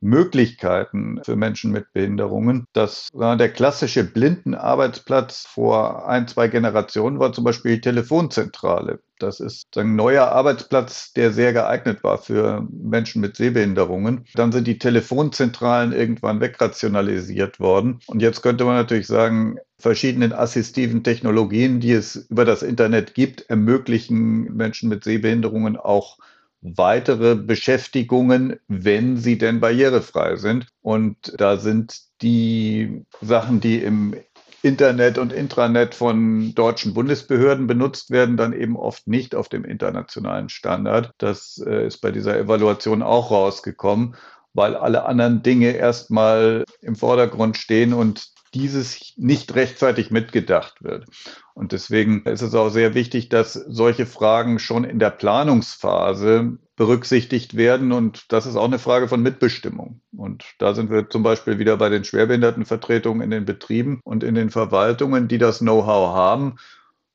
Möglichkeiten 0.00 1.20
für 1.24 1.36
Menschen 1.36 1.72
mit 1.72 1.92
Behinderungen. 1.92 2.66
Das 2.72 3.08
war 3.12 3.36
der 3.36 3.50
klassische 3.50 4.04
Blindenarbeitsplatz 4.04 5.46
vor 5.46 6.08
ein, 6.08 6.28
zwei 6.28 6.48
Generationen 6.48 7.18
war 7.18 7.32
zum 7.32 7.44
Beispiel 7.44 7.76
die 7.76 7.80
Telefonzentrale. 7.80 9.00
Das 9.18 9.40
ist 9.40 9.76
ein 9.76 9.96
neuer 9.96 10.28
Arbeitsplatz, 10.28 11.12
der 11.12 11.32
sehr 11.32 11.52
geeignet 11.52 12.04
war 12.04 12.18
für 12.18 12.66
Menschen 12.70 13.20
mit 13.20 13.36
Sehbehinderungen. 13.36 14.24
Dann 14.34 14.52
sind 14.52 14.66
die 14.66 14.78
Telefonzentralen 14.78 15.92
irgendwann 15.92 16.40
wegrationalisiert 16.40 17.58
worden. 17.58 17.98
Und 18.06 18.22
jetzt 18.22 18.42
könnte 18.42 18.64
man 18.64 18.76
natürlich 18.76 19.08
sagen, 19.08 19.58
verschiedenen 19.78 20.32
assistiven 20.32 21.02
Technologien, 21.02 21.80
die 21.80 21.92
es 21.92 22.16
über 22.30 22.44
das 22.44 22.62
Internet 22.62 23.14
gibt, 23.14 23.48
ermöglichen 23.50 24.54
Menschen 24.54 24.88
mit 24.88 25.02
Sehbehinderungen 25.02 25.76
auch 25.76 26.18
weitere 26.60 27.36
Beschäftigungen, 27.36 28.58
wenn 28.66 29.16
sie 29.16 29.38
denn 29.38 29.60
barrierefrei 29.60 30.36
sind. 30.36 30.66
Und 30.82 31.34
da 31.36 31.56
sind 31.56 32.00
die 32.20 33.04
Sachen, 33.20 33.60
die 33.60 33.78
im 33.78 34.14
Internet 34.62 35.18
und 35.18 35.32
Intranet 35.32 35.94
von 35.94 36.54
deutschen 36.54 36.92
Bundesbehörden 36.92 37.68
benutzt 37.68 38.10
werden, 38.10 38.36
dann 38.36 38.52
eben 38.52 38.76
oft 38.76 39.06
nicht 39.06 39.34
auf 39.34 39.48
dem 39.48 39.64
internationalen 39.64 40.48
Standard. 40.48 41.12
Das 41.18 41.62
äh, 41.64 41.86
ist 41.86 41.98
bei 41.98 42.10
dieser 42.10 42.36
Evaluation 42.36 43.02
auch 43.02 43.30
rausgekommen, 43.30 44.16
weil 44.54 44.74
alle 44.74 45.06
anderen 45.06 45.42
Dinge 45.44 45.70
erstmal 45.70 46.64
im 46.80 46.96
Vordergrund 46.96 47.56
stehen 47.56 47.92
und 47.92 48.32
dieses 48.54 49.14
nicht 49.16 49.54
rechtzeitig 49.54 50.10
mitgedacht 50.10 50.82
wird. 50.82 51.06
Und 51.54 51.72
deswegen 51.72 52.22
ist 52.22 52.42
es 52.42 52.54
auch 52.54 52.70
sehr 52.70 52.94
wichtig, 52.94 53.28
dass 53.28 53.54
solche 53.54 54.06
Fragen 54.06 54.58
schon 54.58 54.84
in 54.84 54.98
der 54.98 55.10
Planungsphase 55.10 56.58
berücksichtigt 56.76 57.56
werden. 57.56 57.92
Und 57.92 58.32
das 58.32 58.46
ist 58.46 58.56
auch 58.56 58.64
eine 58.64 58.78
Frage 58.78 59.08
von 59.08 59.22
Mitbestimmung. 59.22 60.00
Und 60.16 60.44
da 60.58 60.74
sind 60.74 60.90
wir 60.90 61.10
zum 61.10 61.22
Beispiel 61.22 61.58
wieder 61.58 61.76
bei 61.76 61.88
den 61.88 62.04
Schwerbehindertenvertretungen 62.04 63.22
in 63.22 63.30
den 63.30 63.44
Betrieben 63.44 64.00
und 64.04 64.24
in 64.24 64.34
den 64.34 64.50
Verwaltungen, 64.50 65.28
die 65.28 65.38
das 65.38 65.58
Know-how 65.58 66.14
haben. 66.14 66.56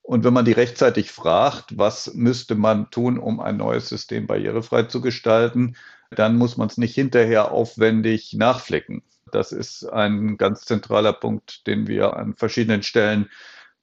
Und 0.02 0.25
wenn 0.25 0.34
man 0.34 0.44
die 0.44 0.52
rechtzeitig 0.52 1.12
fragt, 1.12 1.78
was 1.78 2.13
müsste 2.13 2.56
man 2.56 2.92
tun, 2.92 3.18
um 3.18 3.40
ein 3.40 3.56
neues 3.56 3.88
System 3.88 4.28
barrierefrei 4.28 4.84
zu 4.84 5.00
gestalten, 5.00 5.78
dann 6.12 6.38
muss 6.38 6.58
man 6.58 6.68
es 6.68 6.78
nicht 6.78 6.94
hinterher 6.94 7.52
aufwendig 7.52 8.34
nachflicken. 8.34 9.02
Das 9.34 9.52
ist 9.52 9.86
ein 9.86 10.38
ganz 10.38 10.62
zentraler 10.66 11.12
Punkt, 11.12 11.66
den 11.66 11.88
wir 11.88 12.16
an 12.16 12.36
verschiedenen 12.36 12.84
Stellen 12.84 13.30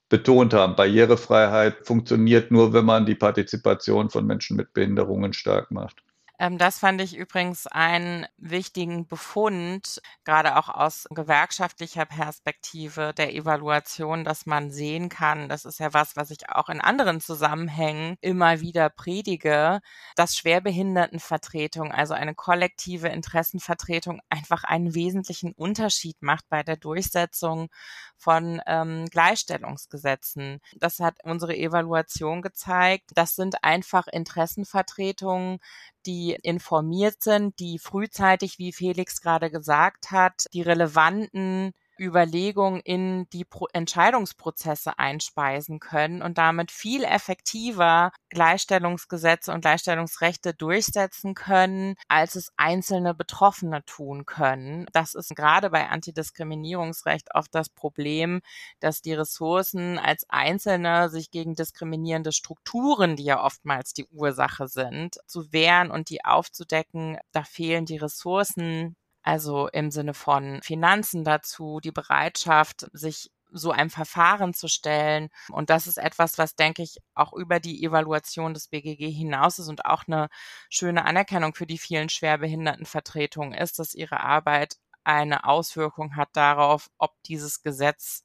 betont 0.07 0.53
haben. 0.53 0.75
Barrierefreiheit 0.77 1.85
funktioniert 1.85 2.51
nur, 2.51 2.73
wenn 2.73 2.85
man 2.85 3.05
die 3.05 3.15
Partizipation 3.15 4.09
von 4.09 4.25
Menschen 4.25 4.55
mit 4.55 4.73
Behinderungen 4.73 5.33
stark 5.33 5.69
macht. 5.71 6.03
Ähm, 6.41 6.57
das 6.57 6.79
fand 6.79 6.99
ich 7.01 7.15
übrigens 7.15 7.67
einen 7.67 8.25
wichtigen 8.37 9.05
Befund, 9.05 10.01
gerade 10.23 10.57
auch 10.57 10.69
aus 10.69 11.07
gewerkschaftlicher 11.11 12.05
Perspektive 12.05 13.13
der 13.15 13.35
Evaluation, 13.35 14.23
dass 14.23 14.47
man 14.47 14.71
sehen 14.71 15.09
kann, 15.09 15.49
das 15.49 15.65
ist 15.65 15.79
ja 15.79 15.93
was, 15.93 16.15
was 16.15 16.31
ich 16.31 16.49
auch 16.49 16.69
in 16.69 16.81
anderen 16.81 17.21
Zusammenhängen 17.21 18.17
immer 18.21 18.59
wieder 18.59 18.89
predige, 18.89 19.81
dass 20.15 20.35
Schwerbehindertenvertretung, 20.35 21.91
also 21.91 22.15
eine 22.15 22.33
kollektive 22.33 23.09
Interessenvertretung, 23.09 24.19
einfach 24.31 24.63
einen 24.63 24.95
wesentlichen 24.95 25.51
Unterschied 25.53 26.23
macht 26.23 26.49
bei 26.49 26.63
der 26.63 26.75
Durchsetzung 26.75 27.69
von 28.17 28.61
ähm, 28.65 29.05
Gleichstellungsgesetzen. 29.11 30.59
Das 30.75 30.99
hat 30.99 31.23
unsere 31.23 31.55
Evaluation 31.55 32.41
gezeigt. 32.41 33.11
Das 33.13 33.35
sind 33.35 33.63
einfach 33.63 34.07
Interessenvertretungen, 34.07 35.59
die 36.05 36.37
informiert 36.41 37.21
sind, 37.23 37.59
die 37.59 37.79
frühzeitig, 37.79 38.59
wie 38.59 38.73
Felix 38.73 39.21
gerade 39.21 39.51
gesagt 39.51 40.11
hat, 40.11 40.45
die 40.53 40.61
relevanten 40.61 41.73
Überlegungen 42.01 42.81
in 42.81 43.29
die 43.29 43.45
Pro 43.45 43.67
Entscheidungsprozesse 43.71 44.97
einspeisen 44.97 45.79
können 45.79 46.23
und 46.23 46.39
damit 46.39 46.71
viel 46.71 47.03
effektiver 47.03 48.11
Gleichstellungsgesetze 48.29 49.51
und 49.51 49.61
Gleichstellungsrechte 49.61 50.53
durchsetzen 50.55 51.35
können, 51.35 51.95
als 52.07 52.35
es 52.35 52.51
einzelne 52.57 53.13
Betroffene 53.13 53.85
tun 53.85 54.25
können. 54.25 54.87
Das 54.93 55.13
ist 55.13 55.35
gerade 55.35 55.69
bei 55.69 55.89
Antidiskriminierungsrecht 55.89 57.35
oft 57.35 57.53
das 57.53 57.69
Problem, 57.69 58.41
dass 58.79 59.01
die 59.01 59.13
Ressourcen 59.13 59.99
als 59.99 60.25
Einzelne 60.29 61.09
sich 61.09 61.29
gegen 61.29 61.53
diskriminierende 61.53 62.31
Strukturen, 62.31 63.15
die 63.15 63.25
ja 63.25 63.43
oftmals 63.43 63.93
die 63.93 64.07
Ursache 64.07 64.67
sind, 64.67 65.19
zu 65.27 65.53
wehren 65.53 65.91
und 65.91 66.09
die 66.09 66.25
aufzudecken. 66.25 67.17
Da 67.31 67.43
fehlen 67.43 67.85
die 67.85 67.97
Ressourcen 67.97 68.95
also 69.23 69.67
im 69.67 69.91
Sinne 69.91 70.13
von 70.13 70.61
Finanzen 70.63 71.23
dazu, 71.23 71.79
die 71.79 71.91
Bereitschaft, 71.91 72.87
sich 72.93 73.31
so 73.51 73.71
einem 73.71 73.89
Verfahren 73.89 74.53
zu 74.53 74.67
stellen. 74.67 75.29
Und 75.49 75.69
das 75.69 75.87
ist 75.87 75.97
etwas, 75.97 76.37
was, 76.37 76.55
denke 76.55 76.83
ich, 76.83 76.97
auch 77.13 77.33
über 77.33 77.59
die 77.59 77.83
Evaluation 77.83 78.53
des 78.53 78.67
BGG 78.67 79.11
hinaus 79.11 79.59
ist 79.59 79.67
und 79.67 79.85
auch 79.85 80.03
eine 80.07 80.29
schöne 80.69 81.05
Anerkennung 81.05 81.53
für 81.53 81.67
die 81.67 81.77
vielen 81.77 82.09
Schwerbehindertenvertretungen 82.09 83.53
ist, 83.53 83.79
dass 83.79 83.93
ihre 83.93 84.21
Arbeit 84.21 84.77
eine 85.03 85.45
Auswirkung 85.45 86.15
hat 86.15 86.29
darauf, 86.33 86.89
ob 86.97 87.11
dieses 87.23 87.61
Gesetz 87.61 88.23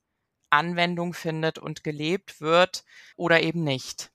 Anwendung 0.50 1.12
findet 1.12 1.58
und 1.58 1.82
gelebt 1.82 2.40
wird 2.40 2.84
oder 3.16 3.42
eben 3.42 3.64
nicht. 3.64 4.10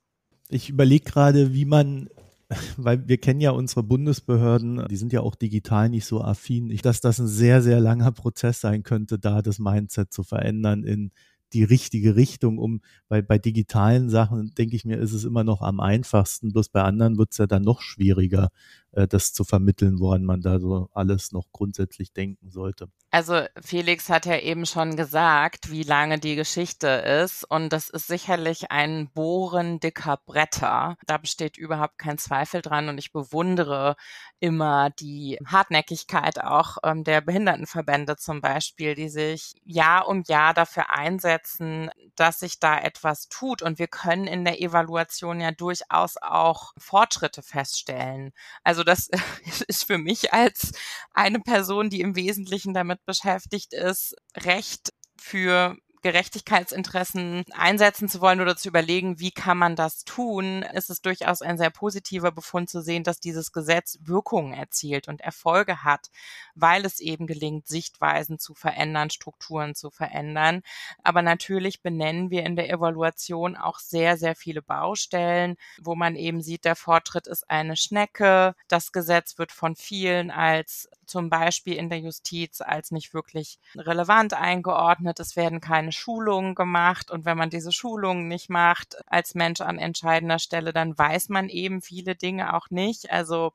Ich 0.48 0.70
überlege 0.70 1.06
gerade, 1.06 1.54
wie 1.54 1.66
man 1.66 2.10
weil 2.78 3.08
wir 3.08 3.18
kennen 3.18 3.42
ja 3.42 3.52
unsere 3.52 3.84
Bundesbehörden, 3.84 4.86
die 4.90 4.98
sind 4.98 5.14
ja 5.14 5.22
auch 5.22 5.36
digital 5.36 5.90
nicht 5.90 6.06
so 6.06 6.22
affin, 6.22 6.70
ich, 6.70 6.82
dass 6.82 7.02
das 7.02 7.20
ein 7.20 7.28
sehr, 7.28 7.62
sehr 7.62 7.80
langer 7.80 8.12
Prozess 8.12 8.62
sein 8.62 8.84
könnte, 8.84 9.20
da 9.20 9.42
das 9.42 9.60
Mindset 9.60 10.12
zu 10.12 10.24
verändern 10.24 10.84
in 10.84 11.12
die 11.54 11.64
richtige 11.64 12.16
Richtung, 12.16 12.58
um 12.58 12.82
bei, 13.10 13.22
bei 13.22 13.38
digitalen 13.38 14.10
Sachen, 14.10 14.54
denke 14.56 14.76
ich 14.76 14.86
mir, 14.86 14.98
ist 14.98 15.12
es 15.12 15.26
immer 15.26 15.44
noch 15.44 15.62
am 15.62 15.80
einfachsten, 15.80 16.54
bloß 16.54 16.70
bei 16.70 16.82
anderen 16.82 17.18
wird 17.18 17.32
es 17.32 17.38
ja 17.40 17.48
dann 17.48 17.64
noch 17.64 17.82
schwieriger. 17.82 18.50
Äh, 18.92 19.08
das 19.08 19.34
zu 19.34 19.44
vermitteln, 19.44 20.00
woran 20.00 20.24
man 20.24 20.42
da 20.42 20.60
so 20.60 20.90
alles 20.94 21.32
noch 21.32 21.46
grundsätzlich 21.52 22.14
denken 22.14 22.50
sollte. 22.50 22.90
Also 23.14 23.42
Felix 23.62 24.10
hat 24.10 24.26
ja 24.26 24.38
eben 24.38 24.66
schon 24.66 24.96
gesagt, 24.96 25.70
wie 25.70 25.84
lange 25.84 26.18
die 26.18 26.36
Geschichte 26.36 26.88
ist 26.88 27.44
und 27.44 27.74
das 27.74 27.90
ist 27.90 28.08
sicherlich 28.08 28.72
ein 28.72 29.10
Bohren 29.14 29.82
dicker 29.82 30.18
Bretter. 30.26 30.96
Da 31.08 31.18
besteht 31.18 31.58
überhaupt 31.58 31.98
kein 31.98 32.18
Zweifel 32.18 32.62
dran 32.62 32.88
und 32.88 32.98
ich 32.98 33.12
bewundere 33.12 33.98
immer 34.40 34.92
die 34.92 35.38
Hartnäckigkeit 35.46 36.42
auch 36.42 36.78
ähm, 36.84 37.04
der 37.04 37.20
Behindertenverbände 37.20 38.16
zum 38.16 38.40
Beispiel, 38.40 38.96
die 38.96 39.10
sich 39.10 39.56
Jahr 39.66 40.08
um 40.08 40.24
Jahr 40.26 40.54
dafür 40.54 40.90
einsetzen, 40.90 41.90
dass 42.16 42.40
sich 42.40 42.60
da 42.60 42.80
etwas 42.80 43.28
tut 43.28 43.62
und 43.62 43.78
wir 43.78 43.88
können 43.88 44.26
in 44.26 44.46
der 44.46 44.62
Evaluation 44.62 45.42
ja 45.42 45.52
durchaus 45.52 46.16
auch 46.22 46.72
Fortschritte 46.78 47.44
feststellen. 47.44 48.32
Also 48.64 48.81
das 48.84 49.10
ist 49.68 49.86
für 49.86 49.98
mich 49.98 50.34
als 50.34 50.72
eine 51.14 51.40
Person, 51.40 51.90
die 51.90 52.02
im 52.02 52.16
Wesentlichen 52.16 52.74
damit 52.74 53.04
beschäftigt 53.06 53.74
ist, 53.74 54.16
Recht 54.36 54.92
für 55.20 55.76
Gerechtigkeitsinteressen 56.02 57.46
einsetzen 57.52 58.10
zu 58.10 58.22
wollen 58.22 58.42
oder 58.42 58.58
zu 58.58 58.70
überlegen, 58.70 59.20
wie 59.20 59.32
kann 59.32 59.58
man 59.58 59.76
das 59.76 60.04
tun, 60.04 60.64
ist 60.64 60.90
es 60.90 61.02
durchaus 61.02 61.42
ein 61.42 61.58
sehr 61.58 61.70
positiver 61.70 62.32
Befund 62.32 62.70
zu 62.70 62.82
sehen, 62.82 63.04
dass 63.04 63.20
dieses 63.20 63.52
Gesetz 63.52 64.00
Wirkungen 64.02 64.54
erzielt 64.54 65.08
und 65.08 65.22
Erfolge 65.22 65.84
hat, 65.84 66.10
weil 66.56 66.86
es 66.86 67.00
eben 67.00 67.28
gelingt, 67.28 67.68
Sichtweisen 67.68 68.40
zu 68.40 68.54
verändern, 68.54 69.10
Strukturen 69.10 69.76
zu 69.76 69.92
verändern. 69.92 70.62
Aber 71.04 71.22
natürlich 71.22 71.82
benennen 71.82 72.32
wir 72.32 72.44
in 72.46 72.56
der 72.56 72.70
Evaluation 72.70 73.56
auch 73.56 73.80
sehr, 73.80 74.18
sehr 74.18 74.36
viele 74.36 74.62
Baustellen, 74.62 75.56
wo 75.80 75.96
man 75.96 76.16
eben 76.16 76.42
sieht, 76.42 76.66
der 76.66 76.76
Fortschritt 76.76 77.28
ist 77.28 77.50
eine 77.50 77.78
Schnecke. 77.78 78.56
Das 78.68 78.92
Gesetz 78.92 79.38
wird 79.38 79.52
von 79.52 79.76
vielen 79.76 80.32
als 80.32 80.90
zum 81.06 81.30
Beispiel 81.30 81.76
in 81.76 81.90
der 81.90 82.00
Justiz 82.00 82.62
als 82.62 82.92
nicht 82.92 83.14
wirklich 83.14 83.60
relevant 83.76 84.34
eingeordnet. 84.34 85.20
Es 85.20 85.36
werden 85.36 85.60
keine 85.60 85.91
Schulungen 85.92 86.56
gemacht 86.56 87.12
und 87.12 87.26
wenn 87.26 87.38
man 87.38 87.50
diese 87.50 87.72
Schulungen 87.72 88.28
nicht 88.28 88.50
macht 88.50 88.98
als 89.08 89.36
Mensch 89.36 89.62
an 89.62 89.78
entscheidender 89.80 90.40
Stelle, 90.40 90.74
dann 90.74 90.98
weiß 90.98 91.30
man 91.30 91.50
eben 91.50 91.82
viele 91.82 92.16
Dinge 92.16 92.54
auch 92.56 92.70
nicht. 92.70 93.12
Also 93.12 93.54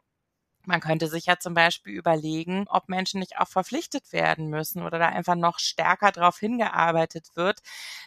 man 0.67 0.81
könnte 0.81 1.09
sich 1.09 1.27
ja 1.27 1.39
zum 1.39 1.55
Beispiel 1.55 1.95
überlegen, 1.95 2.67
ob 2.69 2.89
Menschen 2.89 3.21
nicht 3.21 3.39
auch 3.39 3.49
verpflichtet 3.49 4.13
werden 4.13 4.49
müssen 4.49 4.83
oder 4.83 4.99
da 4.99 5.09
einfach 5.09 5.35
noch 5.35 5.59
stärker 5.59 6.13
darauf 6.13 6.39
hingearbeitet 6.39 7.31
wird, 7.35 7.61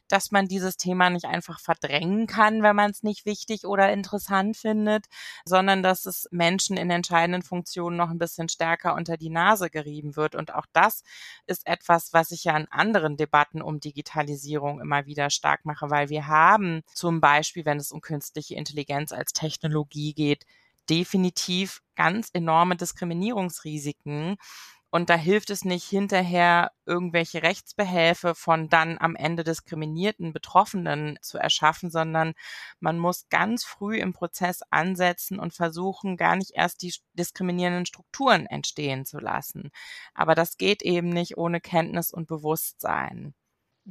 dass 0.07 0.31
man 0.31 0.47
dieses 0.47 0.77
Thema 0.77 1.09
nicht 1.09 1.25
einfach 1.25 1.59
verdrängen 1.59 2.27
kann, 2.27 2.63
wenn 2.63 2.75
man 2.75 2.91
es 2.91 3.03
nicht 3.03 3.25
wichtig 3.25 3.65
oder 3.65 3.91
interessant 3.91 4.57
findet, 4.57 5.05
sondern 5.45 5.83
dass 5.83 6.05
es 6.05 6.27
Menschen 6.31 6.77
in 6.77 6.89
entscheidenden 6.89 7.43
Funktionen 7.43 7.97
noch 7.97 8.09
ein 8.09 8.19
bisschen 8.19 8.49
stärker 8.49 8.95
unter 8.95 9.17
die 9.17 9.29
Nase 9.29 9.69
gerieben 9.69 10.15
wird. 10.15 10.35
Und 10.35 10.53
auch 10.53 10.65
das 10.73 11.03
ist 11.47 11.65
etwas, 11.67 12.13
was 12.13 12.31
ich 12.31 12.43
ja 12.43 12.57
in 12.57 12.67
anderen 12.71 13.17
Debatten 13.17 13.61
um 13.61 13.79
Digitalisierung 13.79 14.81
immer 14.81 15.05
wieder 15.05 15.29
stark 15.29 15.65
mache, 15.65 15.89
weil 15.89 16.09
wir 16.09 16.27
haben 16.27 16.81
zum 16.93 17.21
Beispiel, 17.21 17.65
wenn 17.65 17.77
es 17.77 17.91
um 17.91 18.01
künstliche 18.01 18.55
Intelligenz 18.55 19.11
als 19.11 19.33
Technologie 19.33 20.13
geht, 20.13 20.45
definitiv 20.89 21.81
ganz 21.95 22.29
enorme 22.33 22.75
Diskriminierungsrisiken. 22.75 24.37
Und 24.91 25.11
da 25.11 25.15
hilft 25.15 25.51
es 25.51 25.65
nicht 25.65 25.85
hinterher 25.85 26.71
irgendwelche 26.87 27.43
Rechtsbehelfe 27.43 28.33
von 28.33 28.69
dann 28.69 28.97
am 28.99 29.15
Ende 29.15 29.43
diskriminierten 29.43 30.33
Betroffenen 30.33 31.19
zu 31.21 31.37
erschaffen, 31.37 31.91
sondern 31.91 32.33
man 32.79 32.97
muss 32.97 33.29
ganz 33.29 33.63
früh 33.63 33.97
im 33.99 34.13
Prozess 34.13 34.61
ansetzen 34.71 35.39
und 35.39 35.53
versuchen, 35.53 36.17
gar 36.17 36.35
nicht 36.35 36.51
erst 36.55 36.81
die 36.81 36.93
diskriminierenden 37.13 37.85
Strukturen 37.85 38.47
entstehen 38.47 39.05
zu 39.05 39.19
lassen. 39.19 39.69
Aber 40.15 40.33
das 40.33 40.57
geht 40.57 40.81
eben 40.81 41.09
nicht 41.09 41.37
ohne 41.37 41.61
Kenntnis 41.61 42.11
und 42.11 42.27
Bewusstsein. 42.27 43.35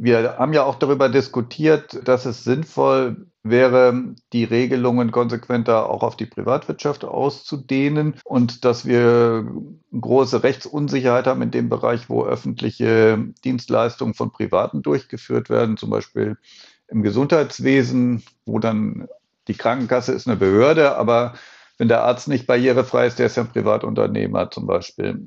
Wir 0.00 0.36
haben 0.38 0.52
ja 0.52 0.62
auch 0.62 0.76
darüber 0.76 1.08
diskutiert, 1.08 2.06
dass 2.06 2.24
es 2.24 2.44
sinnvoll 2.44 3.26
wäre, 3.42 4.14
die 4.32 4.44
Regelungen 4.44 5.10
konsequenter 5.10 5.90
auch 5.90 6.04
auf 6.04 6.16
die 6.16 6.26
Privatwirtschaft 6.26 7.04
auszudehnen 7.04 8.14
und 8.24 8.64
dass 8.64 8.86
wir 8.86 9.50
große 9.98 10.44
Rechtsunsicherheit 10.44 11.26
haben 11.26 11.42
in 11.42 11.50
dem 11.50 11.68
Bereich, 11.68 12.08
wo 12.08 12.24
öffentliche 12.24 13.18
Dienstleistungen 13.44 14.14
von 14.14 14.30
Privaten 14.30 14.82
durchgeführt 14.82 15.50
werden, 15.50 15.76
zum 15.76 15.90
Beispiel 15.90 16.36
im 16.86 17.02
Gesundheitswesen, 17.02 18.22
wo 18.46 18.60
dann 18.60 19.08
die 19.48 19.54
Krankenkasse 19.54 20.12
ist 20.12 20.28
eine 20.28 20.36
Behörde, 20.36 20.96
aber 20.96 21.34
wenn 21.76 21.88
der 21.88 22.04
Arzt 22.04 22.28
nicht 22.28 22.46
barrierefrei 22.46 23.06
ist, 23.06 23.18
der 23.18 23.26
ist 23.26 23.36
ja 23.36 23.42
ein 23.42 23.52
Privatunternehmer 23.52 24.50
zum 24.50 24.66
Beispiel. 24.66 25.26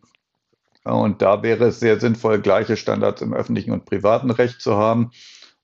Und 0.83 1.21
da 1.21 1.43
wäre 1.43 1.65
es 1.65 1.79
sehr 1.79 1.99
sinnvoll, 1.99 2.41
gleiche 2.41 2.77
Standards 2.77 3.21
im 3.21 3.33
öffentlichen 3.33 3.71
und 3.71 3.85
privaten 3.85 4.31
Recht 4.31 4.61
zu 4.61 4.77
haben 4.77 5.11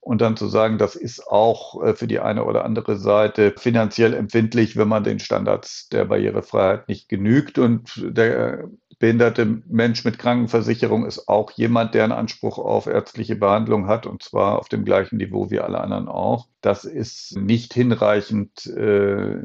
und 0.07 0.21
dann 0.21 0.37
zu 0.37 0.47
sagen, 0.47 0.77
das 0.77 0.95
ist 0.95 1.27
auch 1.27 1.83
äh, 1.83 1.93
für 1.93 2.07
die 2.07 2.19
eine 2.19 2.45
oder 2.45 2.63
andere 2.63 2.95
Seite 2.97 3.53
finanziell 3.57 4.13
empfindlich, 4.13 4.77
wenn 4.77 4.87
man 4.87 5.03
den 5.03 5.19
Standards 5.19 5.89
der 5.89 6.05
Barrierefreiheit 6.05 6.87
nicht 6.87 7.09
genügt. 7.09 7.59
Und 7.59 7.91
der 8.07 8.69
behinderte 8.99 9.45
Mensch 9.67 10.05
mit 10.05 10.17
Krankenversicherung 10.17 11.05
ist 11.05 11.27
auch 11.27 11.51
jemand, 11.51 11.93
der 11.93 12.05
einen 12.05 12.13
Anspruch 12.13 12.57
auf 12.57 12.87
ärztliche 12.87 13.35
Behandlung 13.35 13.87
hat, 13.87 14.05
und 14.05 14.23
zwar 14.23 14.59
auf 14.59 14.69
dem 14.69 14.85
gleichen 14.85 15.17
Niveau 15.17 15.51
wie 15.51 15.59
alle 15.59 15.81
anderen 15.81 16.07
auch. 16.07 16.47
Das 16.61 16.85
ist 16.85 17.35
nicht 17.37 17.73
hinreichend 17.73 18.65
äh, 18.65 19.39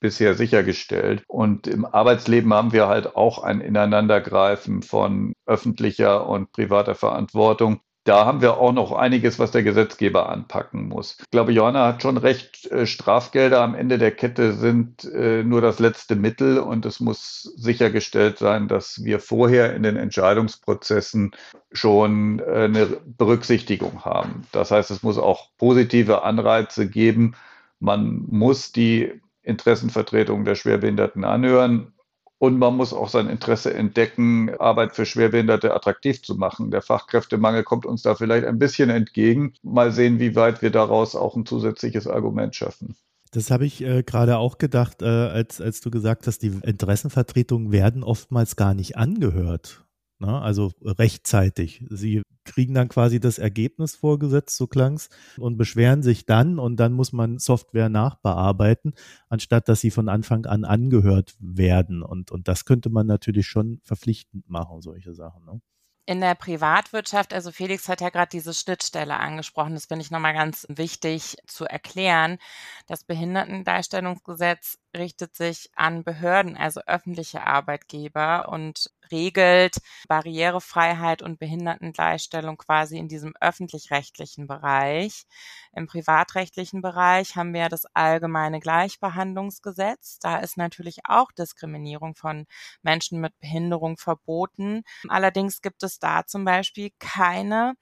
bisher 0.00 0.34
sichergestellt. 0.34 1.22
Und 1.26 1.66
im 1.66 1.84
Arbeitsleben 1.84 2.52
haben 2.52 2.72
wir 2.72 2.88
halt 2.88 3.16
auch 3.16 3.42
ein 3.42 3.60
Ineinandergreifen 3.60 4.82
von 4.82 5.32
öffentlicher 5.46 6.28
und 6.28 6.52
privater 6.52 6.94
Verantwortung. 6.94 7.80
Da 8.06 8.24
haben 8.24 8.40
wir 8.40 8.58
auch 8.58 8.72
noch 8.72 8.92
einiges, 8.92 9.40
was 9.40 9.50
der 9.50 9.64
Gesetzgeber 9.64 10.28
anpacken 10.28 10.86
muss. 10.86 11.16
Ich 11.18 11.30
glaube, 11.32 11.50
Johanna 11.50 11.88
hat 11.88 12.02
schon 12.02 12.18
recht, 12.18 12.70
äh, 12.70 12.86
Strafgelder 12.86 13.60
am 13.60 13.74
Ende 13.74 13.98
der 13.98 14.12
Kette 14.12 14.52
sind 14.52 15.04
äh, 15.12 15.42
nur 15.42 15.60
das 15.60 15.80
letzte 15.80 16.14
Mittel 16.14 16.60
und 16.60 16.86
es 16.86 17.00
muss 17.00 17.42
sichergestellt 17.56 18.38
sein, 18.38 18.68
dass 18.68 19.02
wir 19.02 19.18
vorher 19.18 19.74
in 19.74 19.82
den 19.82 19.96
Entscheidungsprozessen 19.96 21.32
schon 21.72 22.38
äh, 22.38 22.66
eine 22.66 22.86
Berücksichtigung 23.04 24.04
haben. 24.04 24.42
Das 24.52 24.70
heißt, 24.70 24.92
es 24.92 25.02
muss 25.02 25.18
auch 25.18 25.48
positive 25.58 26.22
Anreize 26.22 26.88
geben. 26.88 27.34
Man 27.80 28.24
muss 28.28 28.70
die 28.70 29.20
Interessenvertretungen 29.46 30.44
der 30.44 30.56
Schwerbehinderten 30.56 31.24
anhören. 31.24 31.92
Und 32.38 32.58
man 32.58 32.76
muss 32.76 32.92
auch 32.92 33.08
sein 33.08 33.30
Interesse 33.30 33.72
entdecken, 33.72 34.50
Arbeit 34.58 34.94
für 34.94 35.06
Schwerbehinderte 35.06 35.72
attraktiv 35.72 36.22
zu 36.22 36.34
machen. 36.34 36.70
Der 36.70 36.82
Fachkräftemangel 36.82 37.62
kommt 37.62 37.86
uns 37.86 38.02
da 38.02 38.14
vielleicht 38.14 38.44
ein 38.44 38.58
bisschen 38.58 38.90
entgegen. 38.90 39.54
Mal 39.62 39.90
sehen, 39.90 40.18
wie 40.18 40.36
weit 40.36 40.60
wir 40.60 40.70
daraus 40.70 41.16
auch 41.16 41.34
ein 41.34 41.46
zusätzliches 41.46 42.06
Argument 42.06 42.54
schaffen. 42.54 42.94
Das 43.30 43.50
habe 43.50 43.64
ich 43.64 43.82
äh, 43.82 44.02
gerade 44.02 44.36
auch 44.36 44.58
gedacht, 44.58 45.00
äh, 45.00 45.06
als, 45.06 45.60
als 45.60 45.80
du 45.80 45.90
gesagt 45.90 46.26
hast, 46.26 46.42
die 46.42 46.52
Interessenvertretungen 46.62 47.72
werden 47.72 48.04
oftmals 48.04 48.56
gar 48.56 48.74
nicht 48.74 48.98
angehört. 48.98 49.85
Ne? 50.18 50.40
Also 50.40 50.72
rechtzeitig. 50.82 51.84
Sie 51.90 52.22
kriegen 52.44 52.74
dann 52.74 52.88
quasi 52.88 53.20
das 53.20 53.38
Ergebnis 53.38 53.96
vorgesetzt, 53.96 54.56
so 54.56 54.66
klang's, 54.66 55.08
und 55.38 55.56
beschweren 55.56 56.02
sich 56.02 56.26
dann 56.26 56.58
und 56.58 56.76
dann 56.76 56.92
muss 56.92 57.12
man 57.12 57.38
Software 57.38 57.88
nachbearbeiten, 57.88 58.94
anstatt 59.28 59.68
dass 59.68 59.80
sie 59.80 59.90
von 59.90 60.08
Anfang 60.08 60.46
an 60.46 60.64
angehört 60.64 61.34
werden. 61.38 62.02
Und, 62.02 62.30
und 62.30 62.48
das 62.48 62.64
könnte 62.64 62.88
man 62.88 63.06
natürlich 63.06 63.46
schon 63.46 63.80
verpflichtend 63.82 64.48
machen, 64.48 64.80
solche 64.80 65.14
Sachen. 65.14 65.44
Ne? 65.44 65.60
in 66.06 66.20
der 66.20 66.36
Privatwirtschaft, 66.36 67.34
also 67.34 67.50
Felix 67.50 67.88
hat 67.88 68.00
ja 68.00 68.10
gerade 68.10 68.28
diese 68.30 68.54
Schnittstelle 68.54 69.16
angesprochen, 69.16 69.74
das 69.74 69.86
finde 69.86 70.04
ich 70.04 70.12
nochmal 70.12 70.34
ganz 70.34 70.64
wichtig 70.68 71.36
zu 71.46 71.64
erklären. 71.64 72.38
Das 72.86 73.02
Behindertengleichstellungsgesetz 73.02 74.78
richtet 74.96 75.34
sich 75.34 75.70
an 75.74 76.04
Behörden, 76.04 76.56
also 76.56 76.80
öffentliche 76.86 77.44
Arbeitgeber 77.44 78.48
und 78.48 78.92
regelt 79.10 79.76
Barrierefreiheit 80.08 81.22
und 81.22 81.38
Behindertengleichstellung 81.38 82.56
quasi 82.56 82.98
in 82.98 83.08
diesem 83.08 83.34
öffentlich-rechtlichen 83.40 84.46
Bereich. 84.46 85.24
Im 85.72 85.86
privatrechtlichen 85.86 86.82
Bereich 86.82 87.36
haben 87.36 87.52
wir 87.54 87.68
das 87.68 87.84
allgemeine 87.94 88.60
Gleichbehandlungsgesetz. 88.60 90.18
Da 90.20 90.38
ist 90.38 90.56
natürlich 90.56 91.00
auch 91.04 91.32
Diskriminierung 91.32 92.14
von 92.14 92.46
Menschen 92.82 93.20
mit 93.20 93.38
Behinderung 93.40 93.96
verboten. 93.96 94.82
Allerdings 95.08 95.60
gibt 95.62 95.82
es 95.82 95.98
da 95.98 96.26
zum 96.26 96.44
Beispiel 96.44 96.90
keine 96.98 97.74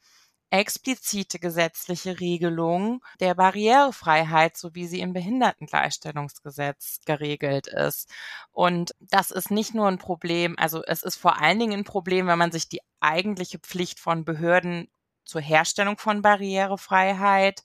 explizite 0.50 1.38
gesetzliche 1.38 2.20
Regelung 2.20 3.02
der 3.20 3.34
Barrierefreiheit, 3.34 4.56
so 4.56 4.74
wie 4.74 4.86
sie 4.86 5.00
im 5.00 5.12
Behindertengleichstellungsgesetz 5.12 7.00
geregelt 7.04 7.66
ist. 7.66 8.08
Und 8.52 8.94
das 9.00 9.30
ist 9.30 9.50
nicht 9.50 9.74
nur 9.74 9.88
ein 9.88 9.98
Problem, 9.98 10.56
also 10.58 10.82
es 10.84 11.02
ist 11.02 11.16
vor 11.16 11.40
allen 11.40 11.58
Dingen 11.58 11.80
ein 11.80 11.84
Problem, 11.84 12.26
wenn 12.28 12.38
man 12.38 12.52
sich 12.52 12.68
die 12.68 12.80
eigentliche 13.00 13.58
Pflicht 13.58 13.98
von 13.98 14.24
Behörden 14.24 14.88
zur 15.24 15.40
Herstellung 15.40 15.98
von 15.98 16.22
Barrierefreiheit 16.22 17.64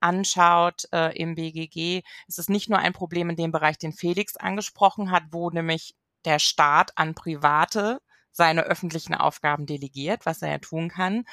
anschaut 0.00 0.88
äh, 0.92 1.16
im 1.16 1.34
BGG, 1.34 2.02
ist 2.26 2.38
es 2.38 2.48
nicht 2.48 2.70
nur 2.70 2.78
ein 2.78 2.92
Problem 2.92 3.30
in 3.30 3.36
dem 3.36 3.52
Bereich, 3.52 3.78
den 3.78 3.92
Felix 3.92 4.36
angesprochen 4.36 5.10
hat, 5.10 5.24
wo 5.30 5.50
nämlich 5.50 5.94
der 6.24 6.38
Staat 6.38 6.96
an 6.96 7.14
Private 7.14 8.00
seine 8.32 8.62
öffentlichen 8.62 9.14
Aufgaben 9.14 9.66
delegiert, 9.66 10.26
was 10.26 10.42
er 10.42 10.50
ja 10.50 10.58
tun 10.58 10.88
kann, 10.88 11.24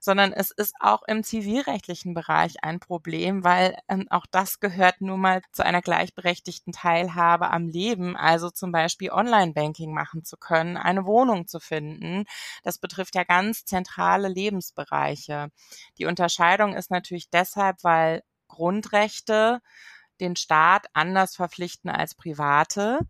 sondern 0.00 0.32
es 0.32 0.50
ist 0.50 0.74
auch 0.80 1.02
im 1.06 1.22
zivilrechtlichen 1.22 2.14
Bereich 2.14 2.64
ein 2.64 2.80
Problem, 2.80 3.44
weil 3.44 3.76
ähm, 3.88 4.06
auch 4.10 4.26
das 4.30 4.60
gehört 4.60 5.00
nun 5.00 5.20
mal 5.20 5.42
zu 5.52 5.64
einer 5.64 5.82
gleichberechtigten 5.82 6.72
Teilhabe 6.72 7.50
am 7.50 7.68
Leben, 7.68 8.16
also 8.16 8.50
zum 8.50 8.72
Beispiel 8.72 9.10
Online-Banking 9.10 9.92
machen 9.92 10.24
zu 10.24 10.36
können, 10.36 10.76
eine 10.76 11.04
Wohnung 11.04 11.46
zu 11.46 11.60
finden. 11.60 12.24
Das 12.62 12.78
betrifft 12.78 13.14
ja 13.14 13.24
ganz 13.24 13.64
zentrale 13.64 14.28
Lebensbereiche. 14.28 15.50
Die 15.98 16.06
Unterscheidung 16.06 16.74
ist 16.74 16.90
natürlich 16.90 17.30
deshalb, 17.30 17.84
weil 17.84 18.22
Grundrechte 18.48 19.60
den 20.20 20.36
Staat 20.36 20.86
anders 20.94 21.36
verpflichten 21.36 21.90
als 21.90 22.14
Private. 22.14 23.00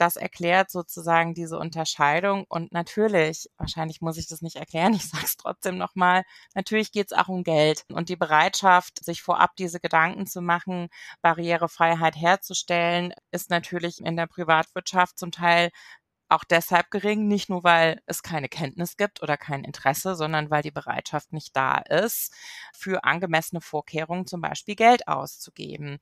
Das 0.00 0.16
erklärt 0.16 0.70
sozusagen 0.70 1.34
diese 1.34 1.58
Unterscheidung. 1.58 2.46
Und 2.48 2.72
natürlich, 2.72 3.50
wahrscheinlich 3.58 4.00
muss 4.00 4.16
ich 4.16 4.28
das 4.28 4.40
nicht 4.40 4.56
erklären, 4.56 4.94
ich 4.94 5.06
sage 5.06 5.24
es 5.26 5.36
trotzdem 5.36 5.76
nochmal, 5.76 6.22
natürlich 6.54 6.90
geht 6.90 7.12
es 7.12 7.18
auch 7.18 7.28
um 7.28 7.44
Geld 7.44 7.84
und 7.92 8.08
die 8.08 8.16
Bereitschaft, 8.16 9.04
sich 9.04 9.20
vorab 9.20 9.56
diese 9.56 9.78
Gedanken 9.78 10.26
zu 10.26 10.40
machen, 10.40 10.88
Barrierefreiheit 11.20 12.16
herzustellen, 12.16 13.12
ist 13.30 13.50
natürlich 13.50 14.00
in 14.00 14.16
der 14.16 14.26
Privatwirtschaft 14.26 15.18
zum 15.18 15.32
Teil 15.32 15.70
auch 16.30 16.44
deshalb 16.44 16.90
gering, 16.90 17.26
nicht 17.28 17.48
nur 17.48 17.64
weil 17.64 18.00
es 18.06 18.22
keine 18.22 18.48
Kenntnis 18.48 18.96
gibt 18.96 19.22
oder 19.22 19.36
kein 19.36 19.64
Interesse, 19.64 20.14
sondern 20.14 20.50
weil 20.50 20.62
die 20.62 20.70
Bereitschaft 20.70 21.32
nicht 21.32 21.56
da 21.56 21.78
ist, 21.78 22.32
für 22.72 23.04
angemessene 23.04 23.60
Vorkehrungen 23.60 24.26
zum 24.26 24.40
Beispiel 24.40 24.76
Geld 24.76 25.08
auszugeben. 25.08 25.98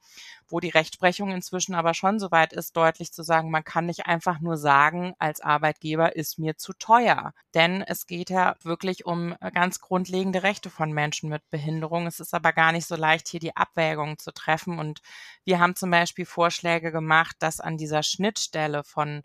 Wo 0.46 0.60
die 0.60 0.68
Rechtsprechung 0.68 1.30
inzwischen 1.30 1.74
aber 1.74 1.94
schon 1.94 2.18
so 2.18 2.30
weit 2.30 2.52
ist, 2.52 2.76
deutlich 2.76 3.12
zu 3.12 3.22
sagen, 3.22 3.50
man 3.50 3.64
kann 3.64 3.86
nicht 3.86 4.06
einfach 4.06 4.40
nur 4.40 4.56
sagen, 4.56 5.14
als 5.18 5.40
Arbeitgeber 5.40 6.16
ist 6.16 6.38
mir 6.38 6.56
zu 6.56 6.72
teuer. 6.74 7.32
Denn 7.54 7.82
es 7.82 8.06
geht 8.06 8.30
ja 8.30 8.56
wirklich 8.62 9.06
um 9.06 9.34
ganz 9.54 9.80
grundlegende 9.80 10.42
Rechte 10.42 10.70
von 10.70 10.92
Menschen 10.92 11.30
mit 11.30 11.48
Behinderung. 11.50 12.06
Es 12.06 12.20
ist 12.20 12.34
aber 12.34 12.52
gar 12.52 12.72
nicht 12.72 12.86
so 12.86 12.96
leicht, 12.96 13.28
hier 13.28 13.40
die 13.40 13.56
Abwägung 13.56 14.18
zu 14.18 14.32
treffen. 14.32 14.78
Und 14.78 15.00
wir 15.44 15.58
haben 15.58 15.74
zum 15.76 15.90
Beispiel 15.90 16.26
Vorschläge 16.26 16.92
gemacht, 16.92 17.36
dass 17.40 17.60
an 17.60 17.76
dieser 17.76 18.02
Schnittstelle 18.02 18.84
von 18.84 19.22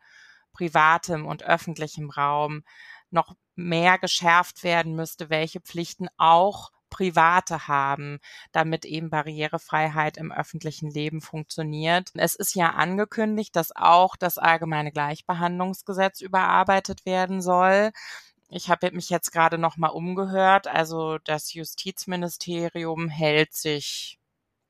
privatem 0.53 1.25
und 1.25 1.43
öffentlichem 1.43 2.09
Raum 2.09 2.63
noch 3.09 3.35
mehr 3.55 3.99
geschärft 3.99 4.63
werden 4.63 4.95
müsste, 4.95 5.29
welche 5.29 5.59
Pflichten 5.59 6.07
auch 6.17 6.71
Private 6.89 7.67
haben, 7.67 8.19
damit 8.51 8.85
eben 8.85 9.09
Barrierefreiheit 9.09 10.17
im 10.17 10.31
öffentlichen 10.31 10.91
Leben 10.91 11.21
funktioniert. 11.21 12.11
Es 12.13 12.35
ist 12.35 12.53
ja 12.53 12.71
angekündigt, 12.73 13.55
dass 13.55 13.75
auch 13.75 14.15
das 14.15 14.37
allgemeine 14.37 14.91
Gleichbehandlungsgesetz 14.91 16.21
überarbeitet 16.21 17.05
werden 17.05 17.41
soll. 17.41 17.91
Ich 18.49 18.69
habe 18.69 18.91
mich 18.91 19.09
jetzt 19.09 19.31
gerade 19.31 19.57
noch 19.57 19.77
mal 19.77 19.87
umgehört. 19.87 20.67
Also 20.67 21.17
das 21.17 21.53
Justizministerium 21.53 23.09
hält 23.09 23.55
sich 23.55 24.19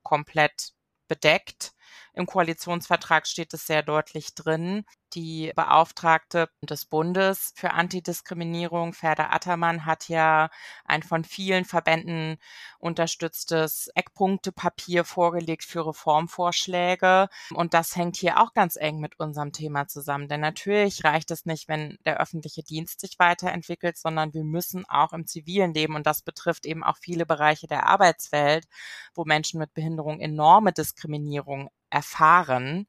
komplett 0.02 0.72
bedeckt. 1.10 1.74
Im 2.16 2.28
Koalitionsvertrag 2.28 3.26
steht 3.26 3.54
es 3.54 3.66
sehr 3.66 3.82
deutlich 3.82 4.36
drin. 4.36 4.86
Die 5.16 5.52
Beauftragte 5.56 6.50
des 6.62 6.86
Bundes 6.86 7.54
für 7.56 7.72
Antidiskriminierung, 7.72 8.94
Ferda 8.94 9.30
Attermann, 9.30 9.86
hat 9.86 10.10
ja 10.10 10.50
ein 10.86 11.04
von 11.04 11.24
vielen 11.24 11.66
Verbänden 11.66 12.38
unterstütztes 12.80 13.90
Eckpunktepapier 13.94 15.06
vorgelegt 15.06 15.64
für 15.64 15.86
Reformvorschläge. 15.88 17.30
Und 17.54 17.74
das 17.76 17.96
hängt 17.96 18.16
hier 18.16 18.40
auch 18.40 18.54
ganz 18.54 18.76
eng 18.76 19.00
mit 19.00 19.20
unserem 19.20 19.52
Thema 19.52 19.88
zusammen. 19.88 20.28
Denn 20.28 20.42
natürlich 20.42 21.04
reicht 21.04 21.30
es 21.32 21.46
nicht, 21.46 21.68
wenn 21.68 21.98
der 22.06 22.20
öffentliche 22.20 22.64
Dienst 22.64 23.00
sich 23.00 23.20
weiterentwickelt, 23.20 23.98
sondern 23.98 24.34
wir 24.34 24.44
müssen 24.44 24.86
auch 24.88 25.14
im 25.14 25.28
zivilen 25.28 25.74
Leben, 25.74 25.96
und 25.96 26.08
das 26.08 26.22
betrifft 26.24 26.66
eben 26.66 26.84
auch 26.84 26.98
viele 26.98 27.26
Bereiche 27.26 27.68
der 27.68 27.86
Arbeitswelt, 27.86 28.66
wo 29.14 29.26
Menschen 29.26 29.60
mit 29.60 29.74
Behinderung 29.74 30.20
enorme 30.20 30.74
Diskriminierung 30.74 31.70
erfahren. 32.04 32.86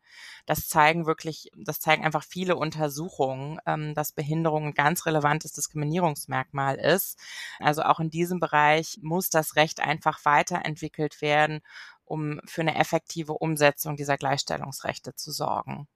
Das 0.46 0.68
zeigen 0.68 1.06
wirklich, 1.06 1.50
das 1.56 1.78
zeigen 1.80 2.04
einfach 2.04 2.24
viele 2.24 2.56
Untersuchungen, 2.56 3.58
ähm, 3.64 3.94
dass 3.94 4.12
Behinderung 4.12 4.66
ein 4.66 4.74
ganz 4.74 5.06
relevantes 5.06 5.52
Diskriminierungsmerkmal 5.52 6.76
ist. 6.76 7.18
Also 7.60 7.82
auch 7.82 8.00
in 8.00 8.10
diesem 8.10 8.40
Bereich 8.40 8.98
muss 9.00 9.30
das 9.30 9.56
Recht 9.56 9.80
einfach 9.80 10.24
weiterentwickelt 10.24 11.22
werden, 11.22 11.60
um 12.04 12.40
für 12.44 12.60
eine 12.60 12.76
effektive 12.76 13.34
Umsetzung 13.34 13.96
dieser 13.96 14.18
Gleichstellungsrechte 14.18 15.14
zu 15.14 15.30
sorgen. 15.30 15.86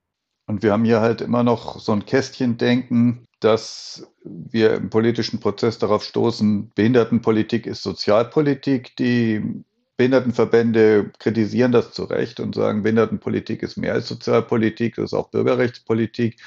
Und 0.47 0.63
wir 0.63 0.73
haben 0.73 0.85
hier 0.85 1.01
halt 1.01 1.21
immer 1.21 1.43
noch 1.43 1.79
so 1.79 1.93
ein 1.93 2.07
Kästchen-Denken, 2.07 3.27
dass 3.41 4.11
wir 4.25 4.75
im 4.75 4.89
politischen 4.89 5.41
Prozess 5.41 5.79
darauf 5.79 6.03
stoßen, 6.03 6.71
Behindertenpolitik 6.75 7.67
ist 7.67 7.83
Sozialpolitik, 7.83 8.97
die 8.97 9.63
Behindertenverbände 9.99 11.11
kritisieren 11.19 11.73
das 11.73 11.93
zu 11.93 12.05
Recht 12.05 12.39
und 12.39 12.55
sagen, 12.55 12.85
Behindertenpolitik 12.85 13.63
ist 13.65 13.77
mehr 13.77 13.95
als 13.95 14.09
Sozialpolitik, 14.09 14.95
das 14.95 15.07
ist 15.07 15.15
auch 15.15 15.31
Bürgerrechtspolitik. 15.31 16.41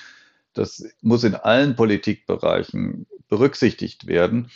Das 0.53 0.83
muss 1.01 1.23
in 1.25 1.35
allen 1.35 1.75
Politikbereichen 1.75 3.05
berücksichtigt 3.27 4.07
werden. 4.07 4.49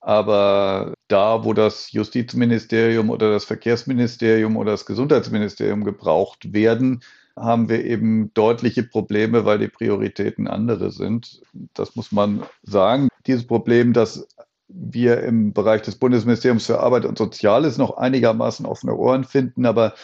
Aber 0.00 0.94
da, 1.08 1.44
wo 1.44 1.52
das 1.52 1.92
Justizministerium 1.92 3.10
oder 3.10 3.30
das 3.30 3.44
Verkehrsministerium 3.44 4.56
oder 4.56 4.72
das 4.72 4.86
Gesundheitsministerium 4.86 5.84
gebraucht 5.84 6.52
werden, 6.52 7.02
haben 7.36 7.68
wir 7.68 7.84
eben 7.84 8.32
deutliche 8.32 8.84
Probleme, 8.84 9.44
weil 9.44 9.58
die 9.58 9.68
Prioritäten 9.68 10.48
andere 10.48 10.90
sind. 10.92 11.42
Das 11.74 11.94
muss 11.94 12.10
man 12.10 12.42
sagen. 12.62 13.08
Dieses 13.26 13.46
Problem, 13.46 13.92
dass 13.92 14.26
wir 14.68 15.22
im 15.22 15.52
Bereich 15.52 15.82
des 15.82 15.96
Bundesministeriums 15.96 16.66
für 16.66 16.80
Arbeit 16.80 17.04
und 17.04 17.18
Soziales 17.18 17.78
noch 17.78 17.96
einigermaßen 17.96 18.66
offene 18.66 18.94
Ohren 18.94 19.24
finden, 19.24 19.66
aber 19.66 19.94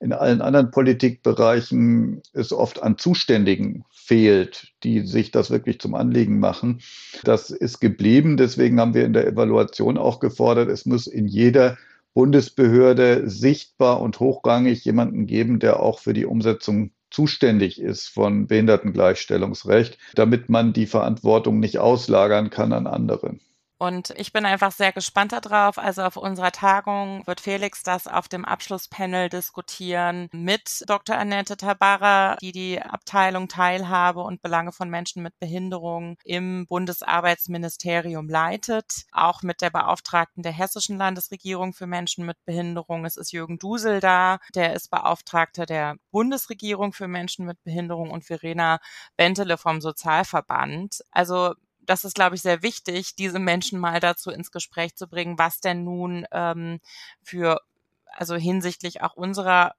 in 0.00 0.12
allen 0.14 0.40
anderen 0.40 0.70
Politikbereichen 0.70 2.22
es 2.32 2.52
oft 2.52 2.82
an 2.82 2.96
Zuständigen 2.96 3.84
fehlt, 3.90 4.72
die 4.82 5.06
sich 5.06 5.30
das 5.30 5.50
wirklich 5.50 5.78
zum 5.78 5.94
Anliegen 5.94 6.40
machen. 6.40 6.80
Das 7.22 7.50
ist 7.50 7.80
geblieben. 7.80 8.38
Deswegen 8.38 8.80
haben 8.80 8.94
wir 8.94 9.04
in 9.04 9.12
der 9.12 9.26
Evaluation 9.26 9.98
auch 9.98 10.18
gefordert, 10.18 10.70
es 10.70 10.86
muss 10.86 11.06
in 11.06 11.26
jeder 11.26 11.76
Bundesbehörde 12.14 13.28
sichtbar 13.28 14.00
und 14.00 14.18
hochrangig 14.18 14.84
jemanden 14.84 15.26
geben, 15.26 15.60
der 15.60 15.80
auch 15.80 16.00
für 16.00 16.12
die 16.12 16.26
Umsetzung 16.26 16.92
zuständig 17.10 17.80
ist 17.80 18.08
von 18.08 18.46
Behindertengleichstellungsrecht, 18.46 19.98
damit 20.14 20.48
man 20.48 20.72
die 20.72 20.86
Verantwortung 20.86 21.60
nicht 21.60 21.78
auslagern 21.78 22.50
kann 22.50 22.72
an 22.72 22.86
andere. 22.86 23.36
Und 23.80 24.10
ich 24.18 24.34
bin 24.34 24.44
einfach 24.44 24.72
sehr 24.72 24.92
gespannt 24.92 25.32
darauf. 25.32 25.78
Also 25.78 26.02
auf 26.02 26.18
unserer 26.18 26.52
Tagung 26.52 27.26
wird 27.26 27.40
Felix 27.40 27.82
das 27.82 28.06
auf 28.06 28.28
dem 28.28 28.44
Abschlusspanel 28.44 29.30
diskutieren 29.30 30.28
mit 30.32 30.84
Dr. 30.86 31.16
Annette 31.16 31.56
Tabara, 31.56 32.36
die 32.42 32.52
die 32.52 32.78
Abteilung 32.82 33.48
Teilhabe 33.48 34.20
und 34.20 34.42
Belange 34.42 34.72
von 34.72 34.90
Menschen 34.90 35.22
mit 35.22 35.38
Behinderung 35.38 36.18
im 36.24 36.66
Bundesarbeitsministerium 36.66 38.28
leitet. 38.28 39.06
Auch 39.12 39.42
mit 39.42 39.62
der 39.62 39.70
Beauftragten 39.70 40.42
der 40.42 40.52
hessischen 40.52 40.98
Landesregierung 40.98 41.72
für 41.72 41.86
Menschen 41.86 42.26
mit 42.26 42.36
Behinderung. 42.44 43.06
Es 43.06 43.16
ist 43.16 43.32
Jürgen 43.32 43.58
Dusel 43.58 44.00
da. 44.00 44.40
Der 44.54 44.74
ist 44.74 44.90
Beauftragter 44.90 45.64
der 45.64 45.96
Bundesregierung 46.10 46.92
für 46.92 47.08
Menschen 47.08 47.46
mit 47.46 47.64
Behinderung 47.64 48.10
und 48.10 48.26
Verena 48.26 48.78
Bentele 49.16 49.56
vom 49.56 49.80
Sozialverband. 49.80 51.00
Also 51.12 51.54
das 51.82 52.04
ist, 52.04 52.14
glaube 52.14 52.36
ich, 52.36 52.42
sehr 52.42 52.62
wichtig, 52.62 53.14
diese 53.16 53.38
Menschen 53.38 53.78
mal 53.78 54.00
dazu 54.00 54.30
ins 54.30 54.50
Gespräch 54.50 54.96
zu 54.96 55.08
bringen, 55.08 55.38
was 55.38 55.60
denn 55.60 55.84
nun 55.84 56.26
ähm, 56.32 56.80
für, 57.22 57.60
also 58.06 58.36
hinsichtlich 58.36 59.02
auch 59.02 59.14
unserer 59.14 59.74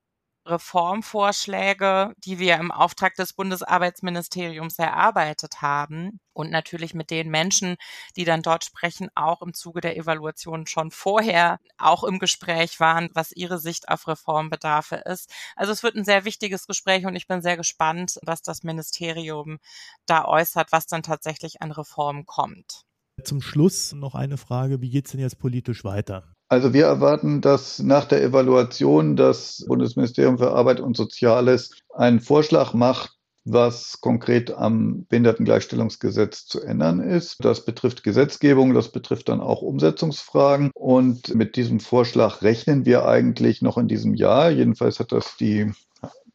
Reformvorschläge, 0.45 2.13
die 2.17 2.39
wir 2.39 2.55
im 2.55 2.71
Auftrag 2.71 3.15
des 3.15 3.33
Bundesarbeitsministeriums 3.33 4.79
erarbeitet 4.79 5.61
haben 5.61 6.19
und 6.33 6.49
natürlich 6.49 6.93
mit 6.93 7.11
den 7.11 7.29
Menschen, 7.29 7.75
die 8.15 8.25
dann 8.25 8.41
dort 8.41 8.63
sprechen, 8.63 9.09
auch 9.15 9.41
im 9.41 9.53
Zuge 9.53 9.81
der 9.81 9.97
Evaluation 9.97 10.65
schon 10.65 10.91
vorher 10.91 11.59
auch 11.77 12.03
im 12.03 12.19
Gespräch 12.19 12.79
waren, 12.79 13.09
was 13.13 13.31
ihre 13.31 13.59
Sicht 13.59 13.89
auf 13.89 14.07
Reformbedarfe 14.07 14.95
ist. 14.95 15.31
Also 15.55 15.71
es 15.71 15.83
wird 15.83 15.95
ein 15.95 16.05
sehr 16.05 16.25
wichtiges 16.25 16.67
Gespräch 16.67 17.05
und 17.05 17.15
ich 17.15 17.27
bin 17.27 17.41
sehr 17.41 17.57
gespannt, 17.57 18.17
was 18.23 18.41
das 18.41 18.63
Ministerium 18.63 19.59
da 20.05 20.25
äußert, 20.25 20.71
was 20.71 20.87
dann 20.87 21.03
tatsächlich 21.03 21.61
an 21.61 21.71
Reformen 21.71 22.25
kommt. 22.25 22.83
Zum 23.23 23.41
Schluss 23.41 23.93
noch 23.93 24.15
eine 24.15 24.37
Frage, 24.37 24.81
wie 24.81 24.89
geht 24.89 25.05
es 25.05 25.11
denn 25.11 25.21
jetzt 25.21 25.37
politisch 25.37 25.83
weiter? 25.83 26.30
Also 26.51 26.73
wir 26.73 26.83
erwarten, 26.83 27.39
dass 27.39 27.79
nach 27.79 28.03
der 28.03 28.21
Evaluation 28.21 29.15
das 29.15 29.63
Bundesministerium 29.65 30.37
für 30.37 30.51
Arbeit 30.51 30.81
und 30.81 30.97
Soziales 30.97 31.71
einen 31.95 32.19
Vorschlag 32.19 32.73
macht, 32.73 33.13
was 33.45 34.01
konkret 34.01 34.51
am 34.51 35.05
Behindertengleichstellungsgesetz 35.07 36.47
zu 36.47 36.59
ändern 36.61 36.99
ist. 36.99 37.37
Das 37.39 37.63
betrifft 37.63 38.03
Gesetzgebung, 38.03 38.73
das 38.73 38.91
betrifft 38.91 39.29
dann 39.29 39.39
auch 39.39 39.61
Umsetzungsfragen. 39.61 40.71
Und 40.73 41.33
mit 41.33 41.55
diesem 41.55 41.79
Vorschlag 41.79 42.41
rechnen 42.41 42.85
wir 42.85 43.07
eigentlich 43.07 43.61
noch 43.61 43.77
in 43.77 43.87
diesem 43.87 44.13
Jahr. 44.13 44.49
Jedenfalls 44.51 44.99
hat 44.99 45.13
das 45.13 45.37
die 45.37 45.71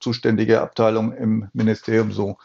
zuständige 0.00 0.62
Abteilung 0.62 1.12
im 1.12 1.50
Ministerium 1.52 2.10
so 2.10 2.38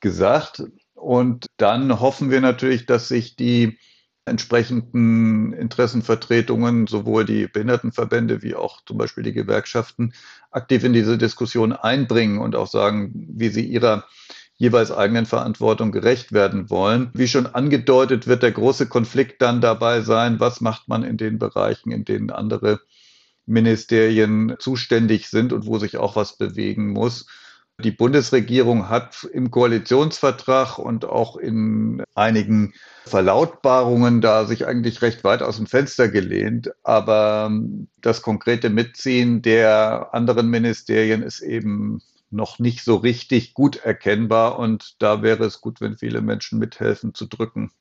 gesagt. 0.00 0.64
Und 0.96 1.46
dann 1.56 2.00
hoffen 2.00 2.32
wir 2.32 2.40
natürlich, 2.40 2.86
dass 2.86 3.06
sich 3.06 3.36
die 3.36 3.78
entsprechenden 4.24 5.52
Interessenvertretungen, 5.52 6.86
sowohl 6.86 7.24
die 7.24 7.48
Behindertenverbände 7.48 8.42
wie 8.42 8.54
auch 8.54 8.80
zum 8.84 8.98
Beispiel 8.98 9.24
die 9.24 9.32
Gewerkschaften, 9.32 10.14
aktiv 10.50 10.84
in 10.84 10.92
diese 10.92 11.18
Diskussion 11.18 11.72
einbringen 11.72 12.38
und 12.38 12.54
auch 12.54 12.68
sagen, 12.68 13.10
wie 13.14 13.48
sie 13.48 13.64
ihrer 13.64 14.04
jeweils 14.54 14.92
eigenen 14.92 15.26
Verantwortung 15.26 15.90
gerecht 15.90 16.32
werden 16.32 16.70
wollen. 16.70 17.10
Wie 17.14 17.26
schon 17.26 17.46
angedeutet, 17.46 18.28
wird 18.28 18.44
der 18.44 18.52
große 18.52 18.86
Konflikt 18.86 19.42
dann 19.42 19.60
dabei 19.60 20.02
sein, 20.02 20.38
was 20.38 20.60
macht 20.60 20.88
man 20.88 21.02
in 21.02 21.16
den 21.16 21.40
Bereichen, 21.40 21.90
in 21.90 22.04
denen 22.04 22.30
andere 22.30 22.80
Ministerien 23.44 24.54
zuständig 24.60 25.28
sind 25.28 25.52
und 25.52 25.66
wo 25.66 25.78
sich 25.78 25.96
auch 25.96 26.14
was 26.14 26.36
bewegen 26.36 26.92
muss. 26.92 27.26
Die 27.82 27.90
Bundesregierung 27.90 28.88
hat 28.88 29.24
im 29.32 29.50
Koalitionsvertrag 29.50 30.78
und 30.78 31.04
auch 31.04 31.36
in 31.36 32.02
einigen 32.14 32.72
Verlautbarungen 33.04 34.20
da 34.20 34.46
sich 34.46 34.66
eigentlich 34.66 35.02
recht 35.02 35.24
weit 35.24 35.42
aus 35.42 35.56
dem 35.56 35.66
Fenster 35.66 36.08
gelehnt. 36.08 36.72
Aber 36.82 37.50
das 38.00 38.22
konkrete 38.22 38.70
Mitziehen 38.70 39.42
der 39.42 40.10
anderen 40.12 40.48
Ministerien 40.48 41.22
ist 41.22 41.40
eben 41.40 42.00
noch 42.30 42.58
nicht 42.58 42.82
so 42.84 42.96
richtig 42.96 43.54
gut 43.54 43.76
erkennbar. 43.76 44.58
Und 44.58 45.02
da 45.02 45.22
wäre 45.22 45.44
es 45.44 45.60
gut, 45.60 45.80
wenn 45.80 45.98
viele 45.98 46.22
Menschen 46.22 46.58
mithelfen 46.58 47.14
zu 47.14 47.26
drücken. 47.26 47.72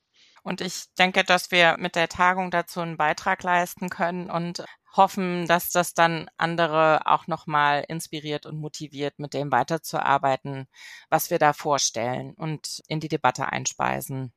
Und 0.43 0.61
ich 0.61 0.85
denke, 0.97 1.23
dass 1.23 1.51
wir 1.51 1.77
mit 1.79 1.95
der 1.95 2.09
Tagung 2.09 2.51
dazu 2.51 2.79
einen 2.81 2.97
Beitrag 2.97 3.43
leisten 3.43 3.89
können 3.89 4.29
und 4.29 4.63
hoffen, 4.95 5.47
dass 5.47 5.69
das 5.69 5.93
dann 5.93 6.29
andere 6.37 7.01
auch 7.05 7.27
nochmal 7.27 7.85
inspiriert 7.87 8.45
und 8.45 8.59
motiviert, 8.59 9.19
mit 9.19 9.33
dem 9.33 9.51
weiterzuarbeiten, 9.51 10.67
was 11.09 11.29
wir 11.29 11.39
da 11.39 11.53
vorstellen 11.53 12.33
und 12.35 12.81
in 12.87 12.99
die 12.99 13.07
Debatte 13.07 13.47
einspeisen. 13.47 14.33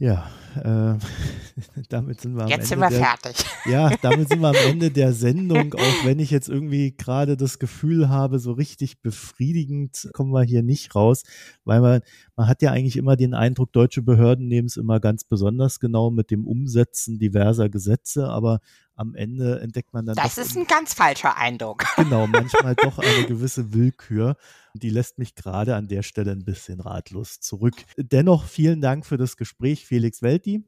Ja, 0.00 0.30
äh, 0.56 0.98
damit 1.90 2.22
sind 2.22 2.34
wir 2.34 2.44
am 2.44 2.48
jetzt 2.48 2.56
Ende 2.56 2.66
sind 2.68 2.78
wir 2.78 2.88
der, 2.88 2.98
fertig. 2.98 3.46
Ja, 3.66 3.90
damit 4.02 4.30
sind 4.30 4.40
wir 4.40 4.48
am 4.48 4.56
Ende 4.66 4.90
der 4.90 5.12
Sendung. 5.12 5.74
Auch 5.74 6.04
wenn 6.06 6.18
ich 6.18 6.30
jetzt 6.30 6.48
irgendwie 6.48 6.96
gerade 6.96 7.36
das 7.36 7.58
Gefühl 7.58 8.08
habe, 8.08 8.38
so 8.38 8.52
richtig 8.52 9.02
befriedigend 9.02 10.08
kommen 10.14 10.32
wir 10.32 10.42
hier 10.42 10.62
nicht 10.62 10.94
raus, 10.94 11.22
weil 11.64 11.82
man, 11.82 12.00
man 12.34 12.48
hat 12.48 12.62
ja 12.62 12.70
eigentlich 12.70 12.96
immer 12.96 13.16
den 13.16 13.34
Eindruck, 13.34 13.74
deutsche 13.74 14.00
Behörden 14.00 14.48
nehmen 14.48 14.68
es 14.68 14.78
immer 14.78 15.00
ganz 15.00 15.24
besonders 15.24 15.80
genau 15.80 16.10
mit 16.10 16.30
dem 16.30 16.46
Umsetzen 16.46 17.18
diverser 17.18 17.68
Gesetze, 17.68 18.26
aber 18.26 18.60
am 19.00 19.14
Ende 19.14 19.60
entdeckt 19.60 19.94
man 19.94 20.04
dann. 20.04 20.14
Das 20.14 20.36
ist 20.36 20.56
ein 20.56 20.66
ganz 20.66 20.92
falscher 20.94 21.36
Eindruck. 21.36 21.84
Genau, 21.96 22.26
manchmal 22.26 22.74
doch 22.76 22.98
eine 22.98 23.26
gewisse 23.26 23.72
Willkür. 23.72 24.36
Die 24.74 24.90
lässt 24.90 25.18
mich 25.18 25.34
gerade 25.34 25.74
an 25.76 25.86
der 25.88 26.02
Stelle 26.02 26.32
ein 26.32 26.44
bisschen 26.44 26.80
ratlos 26.80 27.40
zurück. 27.40 27.74
Dennoch 27.96 28.44
vielen 28.44 28.80
Dank 28.80 29.06
für 29.06 29.16
das 29.16 29.36
Gespräch, 29.36 29.86
Felix 29.86 30.22
Welti. 30.22 30.64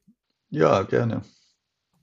Ja, 0.51 0.83
gerne. 0.83 1.23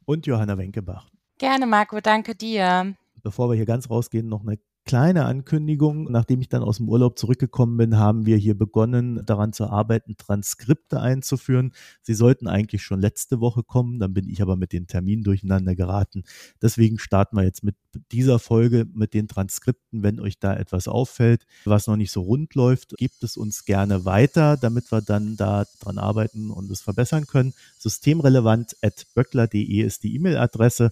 Und 0.05 0.25
Johanna 0.27 0.57
Wenkebach. 0.57 1.09
Gerne, 1.37 1.65
Marco, 1.65 1.99
danke 2.01 2.35
dir. 2.35 2.95
Bevor 3.23 3.49
wir 3.49 3.55
hier 3.55 3.65
ganz 3.65 3.89
rausgehen, 3.89 4.27
noch 4.27 4.41
eine 4.41 4.59
kleine 4.89 5.25
Ankündigung. 5.25 6.11
Nachdem 6.11 6.41
ich 6.41 6.49
dann 6.49 6.63
aus 6.63 6.77
dem 6.77 6.89
Urlaub 6.89 7.19
zurückgekommen 7.19 7.77
bin, 7.77 7.99
haben 7.99 8.25
wir 8.25 8.37
hier 8.37 8.57
begonnen, 8.57 9.23
daran 9.23 9.53
zu 9.53 9.67
arbeiten, 9.67 10.17
Transkripte 10.17 10.99
einzuführen. 10.99 11.73
Sie 12.01 12.15
sollten 12.15 12.47
eigentlich 12.47 12.81
schon 12.81 12.99
letzte 12.99 13.39
Woche 13.39 13.61
kommen, 13.61 13.99
dann 13.99 14.15
bin 14.15 14.27
ich 14.27 14.41
aber 14.41 14.55
mit 14.55 14.73
den 14.73 14.87
Terminen 14.87 15.21
durcheinander 15.21 15.75
geraten. 15.75 16.23
Deswegen 16.59 16.97
starten 16.97 17.37
wir 17.37 17.43
jetzt 17.43 17.63
mit 17.63 17.75
dieser 18.11 18.39
Folge 18.39 18.87
mit 18.91 19.13
den 19.13 19.27
Transkripten. 19.27 20.01
Wenn 20.01 20.19
euch 20.19 20.39
da 20.39 20.55
etwas 20.55 20.87
auffällt, 20.87 21.45
was 21.65 21.85
noch 21.85 21.95
nicht 21.95 22.11
so 22.11 22.21
rund 22.21 22.55
läuft, 22.55 22.97
gebt 22.97 23.21
es 23.21 23.37
uns 23.37 23.65
gerne 23.65 24.05
weiter, 24.05 24.57
damit 24.57 24.91
wir 24.91 25.01
dann 25.01 25.37
da 25.37 25.65
dran 25.81 25.99
arbeiten 25.99 26.49
und 26.49 26.71
es 26.71 26.81
verbessern 26.81 27.27
können. 27.27 27.53
Systemrelevant 27.77 28.75
at 28.81 29.05
böckler.de 29.13 29.81
ist 29.83 30.01
die 30.01 30.15
E-Mail-Adresse. 30.15 30.91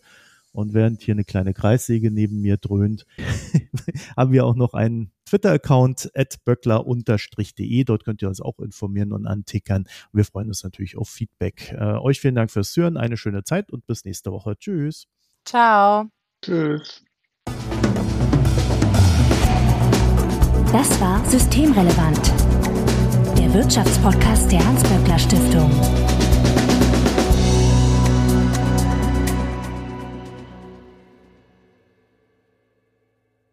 Und 0.58 0.74
während 0.74 1.04
hier 1.04 1.14
eine 1.14 1.24
kleine 1.24 1.54
Kreissäge 1.54 2.10
neben 2.10 2.42
mir 2.42 2.58
dröhnt, 2.58 3.06
haben 4.18 4.32
wir 4.32 4.44
auch 4.44 4.56
noch 4.56 4.74
einen 4.74 5.12
Twitter-Account 5.30 6.10
at 6.16 6.44
böckler-de. 6.46 7.84
Dort 7.84 8.04
könnt 8.04 8.24
ihr 8.24 8.28
uns 8.28 8.42
auch 8.42 8.58
informieren 8.58 9.14
und 9.14 9.28
antickern. 9.28 9.84
Und 9.84 10.18
wir 10.18 10.26
freuen 10.26 10.48
uns 10.48 10.64
natürlich 10.64 10.98
auf 10.98 11.10
Feedback. 11.10 11.74
Äh, 11.74 12.00
euch 12.00 12.20
vielen 12.20 12.34
Dank 12.34 12.50
fürs 12.50 12.76
Hören, 12.76 12.98
eine 12.98 13.18
schöne 13.18 13.44
Zeit 13.44 13.72
und 13.72 13.86
bis 13.86 14.04
nächste 14.04 14.32
Woche. 14.32 14.58
Tschüss. 14.58 15.06
Ciao. 15.46 16.06
Tschüss. 16.44 17.06
Das 20.72 21.00
war 21.00 21.24
Systemrelevant, 21.26 22.34
der 23.38 23.54
Wirtschaftspodcast 23.54 24.52
der 24.52 24.66
Hans-Böckler 24.66 25.20
Stiftung. 25.20 26.17